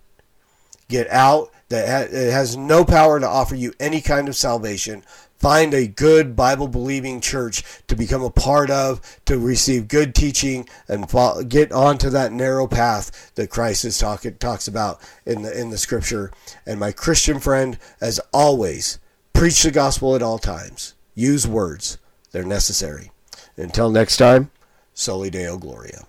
Get 0.90 1.10
out. 1.10 1.52
That 1.70 2.14
it 2.14 2.32
has 2.32 2.56
no 2.56 2.86
power 2.86 3.20
to 3.20 3.28
offer 3.28 3.54
you 3.54 3.74
any 3.78 4.00
kind 4.00 4.30
of 4.30 4.38
salvation. 4.38 5.04
Find 5.38 5.74
a 5.74 5.86
good 5.86 6.34
Bible 6.34 6.70
believing 6.70 7.20
church 7.20 7.62
to 7.88 7.96
become 7.96 8.24
a 8.24 8.30
part 8.30 8.72
of, 8.72 9.02
to 9.26 9.38
receive 9.38 9.90
good 9.90 10.16
teaching, 10.16 10.68
and 10.88 11.10
follow, 11.10 11.44
get 11.44 11.74
onto 11.74 12.10
that 12.10 12.32
narrow 12.32 12.68
path 12.68 13.34
that 13.36 13.50
Christ 13.50 13.84
is 13.84 14.00
talk, 14.00 14.26
talks 14.40 14.68
about 14.70 15.02
in 15.26 15.42
the 15.42 15.60
in 15.60 15.70
the 15.70 15.78
Scripture. 15.78 16.32
And 16.66 16.80
my 16.80 16.94
Christian 16.94 17.40
friend, 17.40 17.78
as 18.00 18.22
always, 18.34 18.98
preach 19.34 19.62
the 19.62 19.72
gospel 19.72 20.16
at 20.16 20.24
all 20.24 20.40
times. 20.40 20.96
Use 21.16 21.46
words. 21.46 21.98
They're 22.32 22.44
necessary. 22.44 23.12
Until 23.56 23.90
next 23.90 24.18
time, 24.18 24.52
Soli 24.94 25.30
Deo 25.30 25.58
Gloria. 25.58 26.06